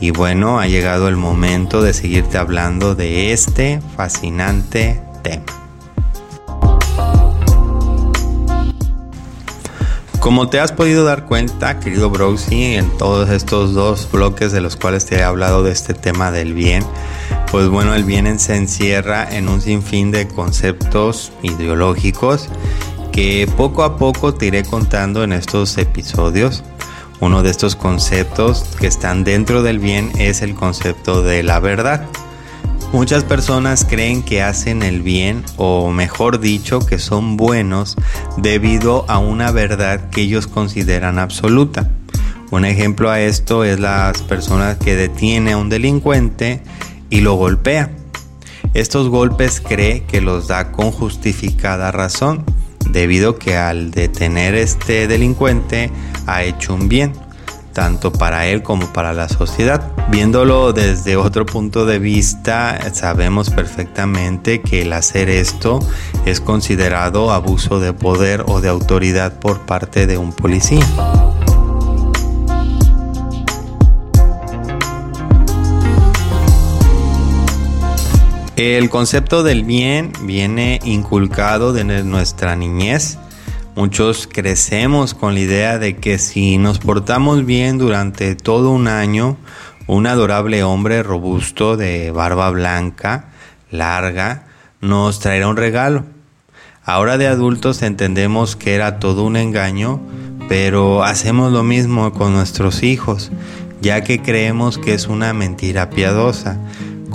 Y 0.00 0.10
bueno, 0.10 0.60
ha 0.60 0.66
llegado 0.66 1.08
el 1.08 1.16
momento 1.16 1.82
de 1.82 1.92
seguirte 1.92 2.38
hablando 2.38 2.94
de 2.94 3.32
este 3.32 3.80
fascinante 3.96 5.00
tema. 5.22 5.67
Como 10.28 10.50
te 10.50 10.60
has 10.60 10.72
podido 10.72 11.04
dar 11.04 11.24
cuenta, 11.24 11.80
querido 11.80 12.10
Browsy, 12.10 12.74
en 12.74 12.90
todos 12.98 13.30
estos 13.30 13.72
dos 13.72 14.06
bloques 14.12 14.52
de 14.52 14.60
los 14.60 14.76
cuales 14.76 15.06
te 15.06 15.16
he 15.16 15.22
hablado 15.22 15.62
de 15.62 15.72
este 15.72 15.94
tema 15.94 16.30
del 16.30 16.52
bien, 16.52 16.84
pues 17.50 17.70
bueno, 17.70 17.94
el 17.94 18.04
bien 18.04 18.38
se 18.38 18.54
encierra 18.54 19.26
en 19.34 19.48
un 19.48 19.62
sinfín 19.62 20.10
de 20.10 20.28
conceptos 20.28 21.32
ideológicos 21.40 22.50
que 23.10 23.48
poco 23.56 23.82
a 23.84 23.96
poco 23.96 24.34
te 24.34 24.44
iré 24.44 24.64
contando 24.64 25.24
en 25.24 25.32
estos 25.32 25.78
episodios. 25.78 26.62
Uno 27.20 27.42
de 27.42 27.48
estos 27.48 27.74
conceptos 27.74 28.66
que 28.78 28.86
están 28.86 29.24
dentro 29.24 29.62
del 29.62 29.78
bien 29.78 30.12
es 30.18 30.42
el 30.42 30.54
concepto 30.54 31.22
de 31.22 31.42
la 31.42 31.58
verdad. 31.58 32.06
Muchas 32.92 33.22
personas 33.22 33.84
creen 33.84 34.22
que 34.22 34.42
hacen 34.42 34.82
el 34.82 35.02
bien 35.02 35.44
o 35.58 35.90
mejor 35.90 36.40
dicho 36.40 36.80
que 36.80 36.98
son 36.98 37.36
buenos 37.36 37.96
debido 38.38 39.04
a 39.08 39.18
una 39.18 39.50
verdad 39.50 40.08
que 40.08 40.22
ellos 40.22 40.46
consideran 40.46 41.18
absoluta. 41.18 41.90
Un 42.50 42.64
ejemplo 42.64 43.10
a 43.10 43.20
esto 43.20 43.62
es 43.64 43.78
las 43.78 44.22
personas 44.22 44.78
que 44.78 44.96
detiene 44.96 45.52
a 45.52 45.58
un 45.58 45.68
delincuente 45.68 46.62
y 47.10 47.20
lo 47.20 47.34
golpea. 47.34 47.90
Estos 48.72 49.10
golpes 49.10 49.60
cree 49.60 50.04
que 50.04 50.22
los 50.22 50.48
da 50.48 50.72
con 50.72 50.90
justificada 50.90 51.92
razón, 51.92 52.42
debido 52.88 53.38
que 53.38 53.58
al 53.58 53.90
detener 53.90 54.54
este 54.54 55.06
delincuente 55.06 55.90
ha 56.26 56.42
hecho 56.42 56.72
un 56.72 56.88
bien 56.88 57.12
tanto 57.72 58.12
para 58.12 58.46
él 58.46 58.62
como 58.62 58.92
para 58.92 59.12
la 59.12 59.28
sociedad. 59.28 59.92
Viéndolo 60.10 60.72
desde 60.72 61.16
otro 61.16 61.46
punto 61.46 61.86
de 61.86 61.98
vista, 61.98 62.78
sabemos 62.92 63.50
perfectamente 63.50 64.60
que 64.60 64.82
el 64.82 64.92
hacer 64.92 65.28
esto 65.28 65.78
es 66.26 66.40
considerado 66.40 67.32
abuso 67.32 67.80
de 67.80 67.92
poder 67.92 68.44
o 68.46 68.60
de 68.60 68.68
autoridad 68.68 69.38
por 69.38 69.60
parte 69.60 70.06
de 70.06 70.18
un 70.18 70.32
policía. 70.32 70.86
El 78.56 78.90
concepto 78.90 79.44
del 79.44 79.62
bien 79.62 80.12
viene 80.22 80.80
inculcado 80.82 81.72
desde 81.72 82.02
nuestra 82.02 82.56
niñez 82.56 83.16
Muchos 83.78 84.26
crecemos 84.26 85.14
con 85.14 85.34
la 85.34 85.40
idea 85.40 85.78
de 85.78 85.94
que 85.94 86.18
si 86.18 86.58
nos 86.58 86.80
portamos 86.80 87.46
bien 87.46 87.78
durante 87.78 88.34
todo 88.34 88.72
un 88.72 88.88
año, 88.88 89.36
un 89.86 90.08
adorable 90.08 90.64
hombre 90.64 91.04
robusto 91.04 91.76
de 91.76 92.10
barba 92.10 92.50
blanca, 92.50 93.26
larga, 93.70 94.48
nos 94.80 95.20
traerá 95.20 95.46
un 95.46 95.56
regalo. 95.56 96.06
Ahora 96.84 97.18
de 97.18 97.28
adultos 97.28 97.82
entendemos 97.82 98.56
que 98.56 98.74
era 98.74 98.98
todo 98.98 99.22
un 99.22 99.36
engaño, 99.36 100.00
pero 100.48 101.04
hacemos 101.04 101.52
lo 101.52 101.62
mismo 101.62 102.12
con 102.12 102.32
nuestros 102.32 102.82
hijos, 102.82 103.30
ya 103.80 104.02
que 104.02 104.20
creemos 104.20 104.76
que 104.76 104.94
es 104.94 105.06
una 105.06 105.32
mentira 105.34 105.88
piadosa, 105.88 106.58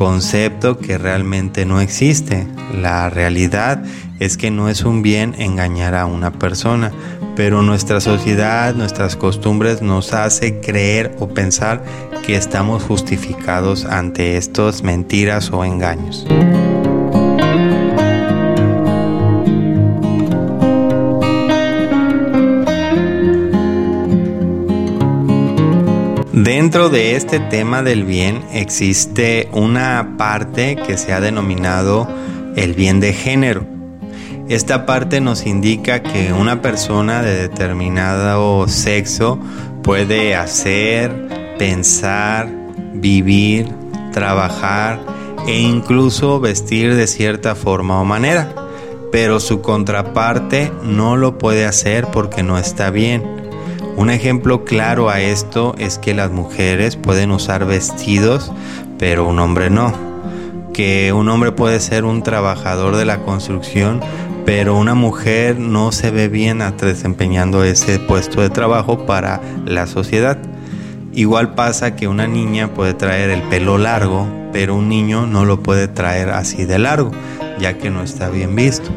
concepto 0.03 0.79
que 0.79 0.97
realmente 0.97 1.65
no 1.65 1.79
existe. 1.79 2.45
La 2.77 3.09
realidad 3.09 3.81
es 4.19 4.35
que 4.35 4.51
no 4.51 4.67
es 4.67 4.83
un 4.83 5.01
bien 5.01 5.33
engañar 5.37 5.95
a 5.95 6.05
una 6.07 6.29
persona, 6.33 6.91
pero 7.37 7.61
nuestra 7.61 8.01
sociedad, 8.01 8.75
nuestras 8.75 9.15
costumbres 9.15 9.81
nos 9.81 10.11
hace 10.11 10.59
creer 10.59 11.15
o 11.19 11.29
pensar 11.29 11.85
que 12.25 12.35
estamos 12.35 12.83
justificados 12.83 13.85
ante 13.85 14.35
estas 14.35 14.83
mentiras 14.83 15.51
o 15.51 15.63
engaños. 15.63 16.27
Dentro 26.43 26.89
de 26.89 27.15
este 27.15 27.39
tema 27.39 27.83
del 27.83 28.03
bien 28.03 28.43
existe 28.51 29.47
una 29.53 30.15
parte 30.17 30.75
que 30.75 30.97
se 30.97 31.13
ha 31.13 31.21
denominado 31.21 32.05
el 32.57 32.73
bien 32.73 32.99
de 32.99 33.13
género. 33.13 33.65
Esta 34.49 34.85
parte 34.85 35.21
nos 35.21 35.45
indica 35.45 36.03
que 36.03 36.33
una 36.33 36.61
persona 36.61 37.21
de 37.21 37.47
determinado 37.47 38.67
sexo 38.67 39.39
puede 39.83 40.35
hacer, 40.35 41.55
pensar, 41.57 42.49
vivir, 42.93 43.69
trabajar 44.11 44.99
e 45.47 45.61
incluso 45.61 46.41
vestir 46.41 46.93
de 46.95 47.07
cierta 47.07 47.55
forma 47.55 48.01
o 48.01 48.03
manera, 48.03 48.53
pero 49.13 49.39
su 49.39 49.61
contraparte 49.61 50.73
no 50.83 51.15
lo 51.15 51.37
puede 51.37 51.65
hacer 51.65 52.07
porque 52.07 52.43
no 52.43 52.57
está 52.57 52.89
bien. 52.89 53.42
Un 53.95 54.09
ejemplo 54.09 54.65
claro 54.65 55.09
a 55.09 55.21
esto 55.21 55.75
es 55.77 55.99
que 55.99 56.15
las 56.15 56.31
mujeres 56.31 56.95
pueden 56.95 57.31
usar 57.31 57.65
vestidos, 57.65 58.51
pero 58.97 59.27
un 59.27 59.37
hombre 59.39 59.69
no. 59.69 59.93
Que 60.73 61.13
un 61.13 61.29
hombre 61.29 61.51
puede 61.51 61.79
ser 61.79 62.03
un 62.03 62.23
trabajador 62.23 62.95
de 62.95 63.05
la 63.05 63.19
construcción, 63.19 64.01
pero 64.45 64.75
una 64.75 64.95
mujer 64.95 65.59
no 65.59 65.91
se 65.91 66.09
ve 66.09 66.27
bien 66.27 66.63
desempeñando 66.81 67.63
ese 67.63 67.99
puesto 67.99 68.41
de 68.41 68.49
trabajo 68.49 69.05
para 69.05 69.39
la 69.65 69.85
sociedad. 69.85 70.39
Igual 71.13 71.53
pasa 71.53 71.95
que 71.95 72.07
una 72.07 72.25
niña 72.25 72.73
puede 72.73 72.95
traer 72.95 73.29
el 73.29 73.43
pelo 73.43 73.77
largo, 73.77 74.27
pero 74.51 74.75
un 74.75 74.89
niño 74.89 75.27
no 75.27 75.45
lo 75.45 75.61
puede 75.61 75.87
traer 75.87 76.31
así 76.31 76.65
de 76.65 76.79
largo, 76.79 77.11
ya 77.59 77.77
que 77.77 77.91
no 77.91 78.01
está 78.01 78.29
bien 78.29 78.55
visto. 78.55 78.89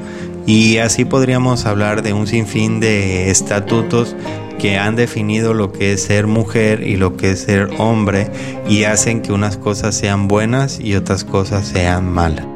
Y 0.47 0.79
así 0.79 1.05
podríamos 1.05 1.67
hablar 1.67 2.03
de 2.03 2.13
un 2.13 2.29
sinfín 2.29 2.79
de 2.79 3.31
estatutos 3.31 4.15
que 4.61 4.79
han 4.79 4.95
definido 4.95 5.55
lo 5.55 5.73
que 5.73 5.93
es 5.93 6.05
ser 6.05 6.29
mujer 6.29 6.87
y 6.87 6.97
lo 6.97 7.17
que 7.17 7.33
es 7.33 7.41
ser 7.41 7.69
hombre 7.79 8.31
y 8.69 8.85
hacen 8.85 9.23
que 9.23 9.33
unas 9.33 9.57
cosas 9.57 9.97
sean 9.97 10.29
buenas 10.29 10.79
y 10.81 10.95
otras 10.95 11.25
cosas 11.25 11.67
sean 11.67 12.11
malas. 12.11 12.47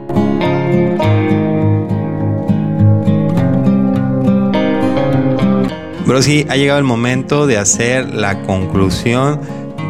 Pero 6.06 6.22
sí, 6.22 6.46
ha 6.48 6.56
llegado 6.56 6.78
el 6.78 6.84
momento 6.84 7.46
de 7.46 7.58
hacer 7.58 8.14
la 8.14 8.42
conclusión 8.42 9.40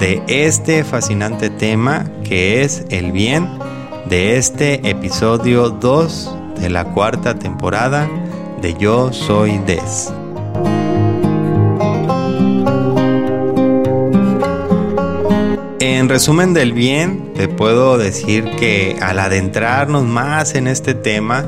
de 0.00 0.22
este 0.26 0.84
fascinante 0.84 1.50
tema 1.50 2.10
que 2.24 2.62
es 2.62 2.84
el 2.90 3.12
bien 3.12 3.48
de 4.08 4.36
este 4.36 4.88
episodio 4.88 5.70
2 5.70 6.39
de 6.60 6.70
la 6.70 6.84
cuarta 6.84 7.38
temporada 7.38 8.08
de 8.60 8.74
Yo 8.74 9.12
Soy 9.12 9.58
Des. 9.66 10.12
En 15.80 16.08
resumen 16.08 16.54
del 16.54 16.72
bien, 16.72 17.32
te 17.34 17.48
puedo 17.48 17.98
decir 17.98 18.44
que 18.58 18.96
al 19.00 19.18
adentrarnos 19.18 20.04
más 20.04 20.54
en 20.54 20.66
este 20.66 20.94
tema, 20.94 21.44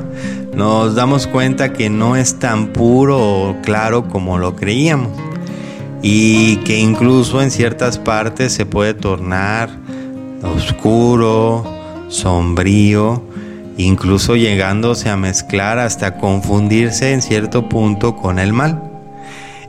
nos 0.54 0.94
damos 0.94 1.26
cuenta 1.26 1.72
que 1.72 1.88
no 1.88 2.16
es 2.16 2.38
tan 2.38 2.68
puro 2.68 3.18
o 3.18 3.56
claro 3.62 4.08
como 4.08 4.38
lo 4.38 4.54
creíamos 4.56 5.10
y 6.02 6.56
que 6.58 6.78
incluso 6.78 7.40
en 7.40 7.50
ciertas 7.50 7.98
partes 7.98 8.52
se 8.52 8.66
puede 8.66 8.92
tornar 8.92 9.70
oscuro, 10.42 11.64
sombrío, 12.08 13.22
incluso 13.76 14.36
llegándose 14.36 15.08
a 15.08 15.16
mezclar 15.16 15.78
hasta 15.78 16.16
confundirse 16.18 17.12
en 17.12 17.22
cierto 17.22 17.68
punto 17.68 18.16
con 18.16 18.38
el 18.38 18.52
mal. 18.52 18.92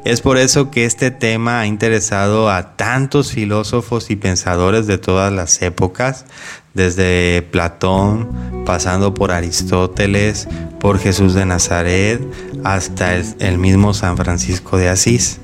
Es 0.04 0.20
por 0.20 0.38
eso 0.38 0.70
que 0.70 0.84
este 0.84 1.12
tema 1.12 1.62
ha 1.62 1.66
interesado 1.66 2.50
a 2.50 2.76
tantos 2.76 3.32
filósofos 3.32 4.10
y 4.10 4.18
pensadores 4.18 4.86
de 4.86 4.98
todas 4.98 5.32
las 5.32 5.62
épocas, 5.62 6.26
desde 6.74 7.42
Platón, 7.42 8.64
pasando 8.66 9.14
por 9.14 9.32
Aristóteles, 9.32 10.50
por 10.80 11.00
Jesús 11.00 11.34
de 11.36 11.46
Nazaret, 11.46 12.20
hasta 12.66 13.16
el, 13.16 13.58
mismo 13.58 13.94
San 13.94 14.18
Francisco 14.18 14.76
de 14.78 14.90
Asís. 14.90 15.40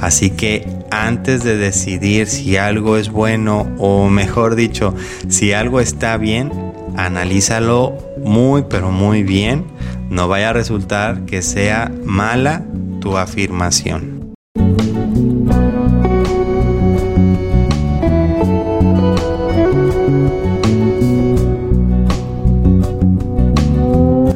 Así 0.00 0.30
que 0.30 0.68
antes 0.92 1.42
de 1.42 1.56
decidir 1.56 2.28
si 2.28 2.56
algo 2.56 2.98
es 2.98 3.10
bueno 3.10 3.66
o 3.78 4.08
mejor 4.08 4.54
dicho, 4.54 4.94
si 5.28 5.52
algo 5.52 5.80
está 5.80 6.16
bien, 6.18 6.52
analízalo 6.98 7.96
muy 8.22 8.64
pero 8.68 8.90
muy 8.90 9.22
bien, 9.22 9.64
no 10.10 10.28
vaya 10.28 10.50
a 10.50 10.52
resultar 10.52 11.24
que 11.24 11.42
sea 11.42 11.90
mala 12.04 12.64
tu 13.00 13.16
afirmación. 13.16 14.18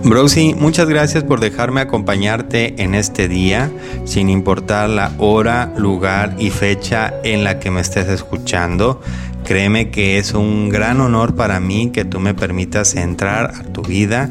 Broxy, 0.05 0.55
muchas 0.55 0.91
gracias 0.91 1.25
por 1.25 1.41
dejarme 1.41 1.81
acompañarte 1.81 2.83
en 2.83 2.95
este 2.95 3.29
día, 3.29 3.71
sin 4.05 4.29
importar 4.29 4.91
la 4.91 5.11
hora, 5.17 5.73
lugar 5.79 6.37
y 6.39 6.51
fecha 6.51 7.15
en 7.25 7.45
la 7.45 7.59
que 7.59 7.71
me 7.71 7.81
estés 7.81 8.09
escuchando. 8.09 9.01
Créeme 9.45 9.91
que 9.91 10.19
es 10.19 10.35
un 10.35 10.69
gran 10.69 11.01
honor 11.01 11.35
para 11.35 11.59
mí 11.61 11.91
que 11.91 12.05
tú 12.05 12.21
me 12.21 12.35
permitas 12.35 12.95
entrar 12.95 13.53
a 13.55 13.65
tu 13.65 13.83
vida. 13.83 14.31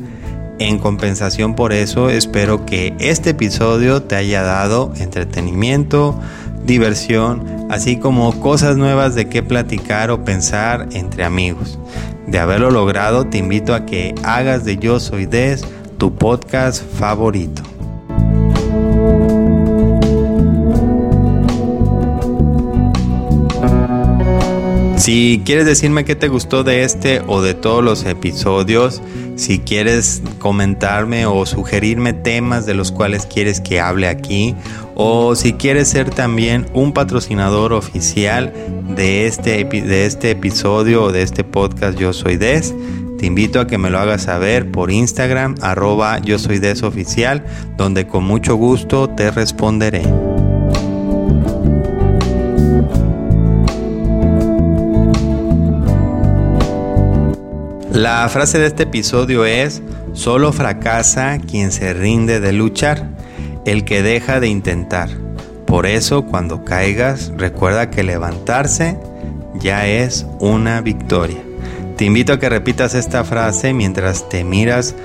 En 0.59 0.77
compensación 0.77 1.55
por 1.55 1.73
eso, 1.73 2.09
espero 2.09 2.65
que 2.65 2.93
este 2.99 3.31
episodio 3.31 4.03
te 4.03 4.15
haya 4.15 4.43
dado 4.43 4.93
entretenimiento, 4.97 6.19
diversión, 6.65 7.67
así 7.69 7.97
como 7.97 8.39
cosas 8.39 8.77
nuevas 8.77 9.15
de 9.15 9.27
qué 9.27 9.43
platicar 9.43 10.11
o 10.11 10.23
pensar 10.23 10.87
entre 10.93 11.23
amigos. 11.25 11.79
De 12.27 12.39
haberlo 12.39 12.71
logrado, 12.71 13.25
te 13.25 13.39
invito 13.39 13.73
a 13.73 13.85
que 13.85 14.15
hagas 14.23 14.63
de 14.63 14.77
Yo 14.77 14.99
Soy 14.99 15.25
Des 15.25 15.65
tu 15.97 16.15
podcast 16.15 16.83
favorito. 16.97 17.70
Si 25.01 25.41
quieres 25.43 25.65
decirme 25.65 26.05
qué 26.05 26.15
te 26.15 26.27
gustó 26.27 26.63
de 26.63 26.83
este 26.83 27.23
o 27.25 27.41
de 27.41 27.55
todos 27.55 27.83
los 27.83 28.05
episodios, 28.05 29.01
si 29.35 29.57
quieres 29.57 30.21
comentarme 30.37 31.25
o 31.25 31.43
sugerirme 31.47 32.13
temas 32.13 32.67
de 32.67 32.75
los 32.75 32.91
cuales 32.91 33.25
quieres 33.25 33.61
que 33.61 33.81
hable 33.81 34.07
aquí, 34.07 34.53
o 34.93 35.33
si 35.33 35.53
quieres 35.53 35.87
ser 35.87 36.11
también 36.11 36.67
un 36.75 36.93
patrocinador 36.93 37.73
oficial 37.73 38.53
de 38.95 39.25
este, 39.25 39.63
de 39.63 40.05
este 40.05 40.29
episodio 40.29 41.05
o 41.05 41.11
de 41.11 41.23
este 41.23 41.43
podcast 41.43 41.97
Yo 41.97 42.13
Soy 42.13 42.37
Des, 42.37 42.75
te 43.17 43.25
invito 43.25 43.59
a 43.59 43.65
que 43.65 43.79
me 43.79 43.89
lo 43.89 43.97
hagas 43.97 44.21
saber 44.21 44.69
por 44.69 44.91
Instagram, 44.91 45.55
arroba 45.61 46.19
yo 46.19 46.37
soy 46.37 46.59
Des 46.59 46.83
oficial, 46.83 47.43
donde 47.75 48.05
con 48.05 48.23
mucho 48.23 48.55
gusto 48.55 49.09
te 49.09 49.31
responderé. 49.31 50.03
La 58.01 58.27
frase 58.29 58.57
de 58.57 58.65
este 58.65 58.81
episodio 58.81 59.45
es, 59.45 59.83
solo 60.13 60.51
fracasa 60.53 61.37
quien 61.37 61.71
se 61.71 61.93
rinde 61.93 62.39
de 62.39 62.51
luchar, 62.51 63.07
el 63.63 63.85
que 63.85 64.01
deja 64.01 64.39
de 64.39 64.47
intentar. 64.47 65.07
Por 65.67 65.85
eso 65.85 66.25
cuando 66.25 66.65
caigas, 66.65 67.31
recuerda 67.37 67.91
que 67.91 68.01
levantarse 68.01 68.97
ya 69.53 69.85
es 69.85 70.25
una 70.39 70.81
victoria. 70.81 71.37
Te 71.95 72.05
invito 72.05 72.33
a 72.33 72.39
que 72.39 72.49
repitas 72.49 72.95
esta 72.95 73.23
frase 73.23 73.71
mientras 73.71 74.27
te 74.29 74.43
miras 74.43 74.95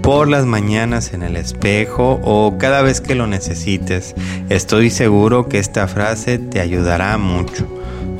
por 0.00 0.28
las 0.28 0.46
mañanas 0.46 1.12
en 1.12 1.24
el 1.24 1.34
espejo 1.34 2.20
o 2.22 2.56
cada 2.56 2.82
vez 2.82 3.00
que 3.00 3.16
lo 3.16 3.26
necesites. 3.26 4.14
Estoy 4.48 4.90
seguro 4.90 5.48
que 5.48 5.58
esta 5.58 5.88
frase 5.88 6.38
te 6.38 6.60
ayudará 6.60 7.18
mucho. 7.18 7.66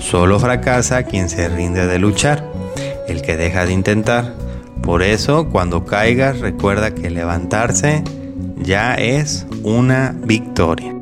Solo 0.01 0.41
fracasa 0.41 1.05
quien 1.05 1.28
se 1.28 1.49
rinde 1.49 1.87
de 1.87 2.01
luchar 2.01 2.43
el 3.09 3.23
que 3.23 3.37
deja 3.37 3.67
de 3.67 3.73
intentar. 3.73 4.35
Por 4.83 5.03
eso, 5.03 5.49
cuando 5.49 5.85
caigas, 5.85 6.41
recuerda 6.41 6.95
que 6.95 7.11
levantarse 7.11 8.05
ya 8.59 8.95
es 8.95 9.47
una 9.63 10.15
victoria. 10.25 10.95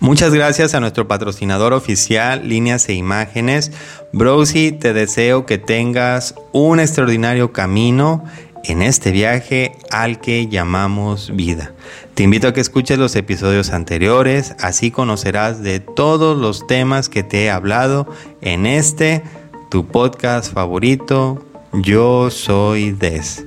Muchas 0.00 0.32
gracias 0.32 0.74
a 0.74 0.80
nuestro 0.80 1.06
patrocinador 1.06 1.72
oficial, 1.72 2.48
Líneas 2.48 2.88
e 2.88 2.94
Imágenes. 2.94 3.70
Brosy, 4.12 4.72
te 4.72 4.92
deseo 4.92 5.46
que 5.46 5.58
tengas 5.58 6.34
un 6.52 6.80
extraordinario 6.80 7.52
camino 7.52 8.24
en 8.64 8.82
este 8.82 9.10
viaje 9.10 9.72
al 9.90 10.20
que 10.20 10.48
llamamos 10.48 11.34
vida. 11.34 11.72
Te 12.14 12.22
invito 12.22 12.48
a 12.48 12.52
que 12.52 12.60
escuches 12.60 12.98
los 12.98 13.16
episodios 13.16 13.70
anteriores, 13.70 14.54
así 14.60 14.90
conocerás 14.90 15.62
de 15.62 15.80
todos 15.80 16.38
los 16.38 16.66
temas 16.66 17.08
que 17.08 17.22
te 17.22 17.44
he 17.44 17.50
hablado 17.50 18.06
en 18.40 18.66
este, 18.66 19.22
tu 19.70 19.86
podcast 19.86 20.52
favorito, 20.52 21.44
Yo 21.72 22.30
Soy 22.30 22.92
Des. 22.92 23.44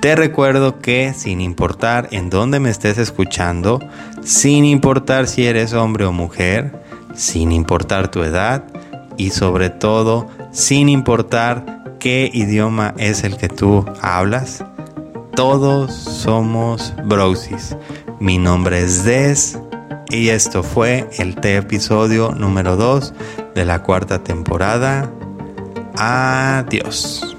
Te 0.00 0.16
recuerdo 0.16 0.80
que 0.80 1.14
sin 1.14 1.40
importar 1.40 2.08
en 2.10 2.30
dónde 2.30 2.60
me 2.60 2.70
estés 2.70 2.98
escuchando, 2.98 3.80
sin 4.22 4.64
importar 4.64 5.26
si 5.26 5.46
eres 5.46 5.72
hombre 5.72 6.04
o 6.04 6.12
mujer, 6.12 6.82
sin 7.14 7.52
importar 7.52 8.10
tu 8.10 8.22
edad 8.22 8.64
y 9.16 9.30
sobre 9.30 9.70
todo 9.70 10.28
sin 10.52 10.88
importar 10.88 11.73
qué 12.04 12.28
idioma 12.34 12.92
es 12.98 13.24
el 13.24 13.38
que 13.38 13.48
tú 13.48 13.82
hablas? 14.02 14.62
Todos 15.34 15.90
somos 15.90 16.92
brosis. 17.06 17.78
Mi 18.20 18.36
nombre 18.36 18.82
es 18.82 19.06
Des 19.06 19.58
y 20.10 20.28
esto 20.28 20.62
fue 20.62 21.08
el 21.16 21.34
episodio 21.42 22.32
número 22.32 22.76
2 22.76 23.14
de 23.54 23.64
la 23.64 23.82
cuarta 23.82 24.22
temporada. 24.22 25.10
Adiós. 25.96 27.34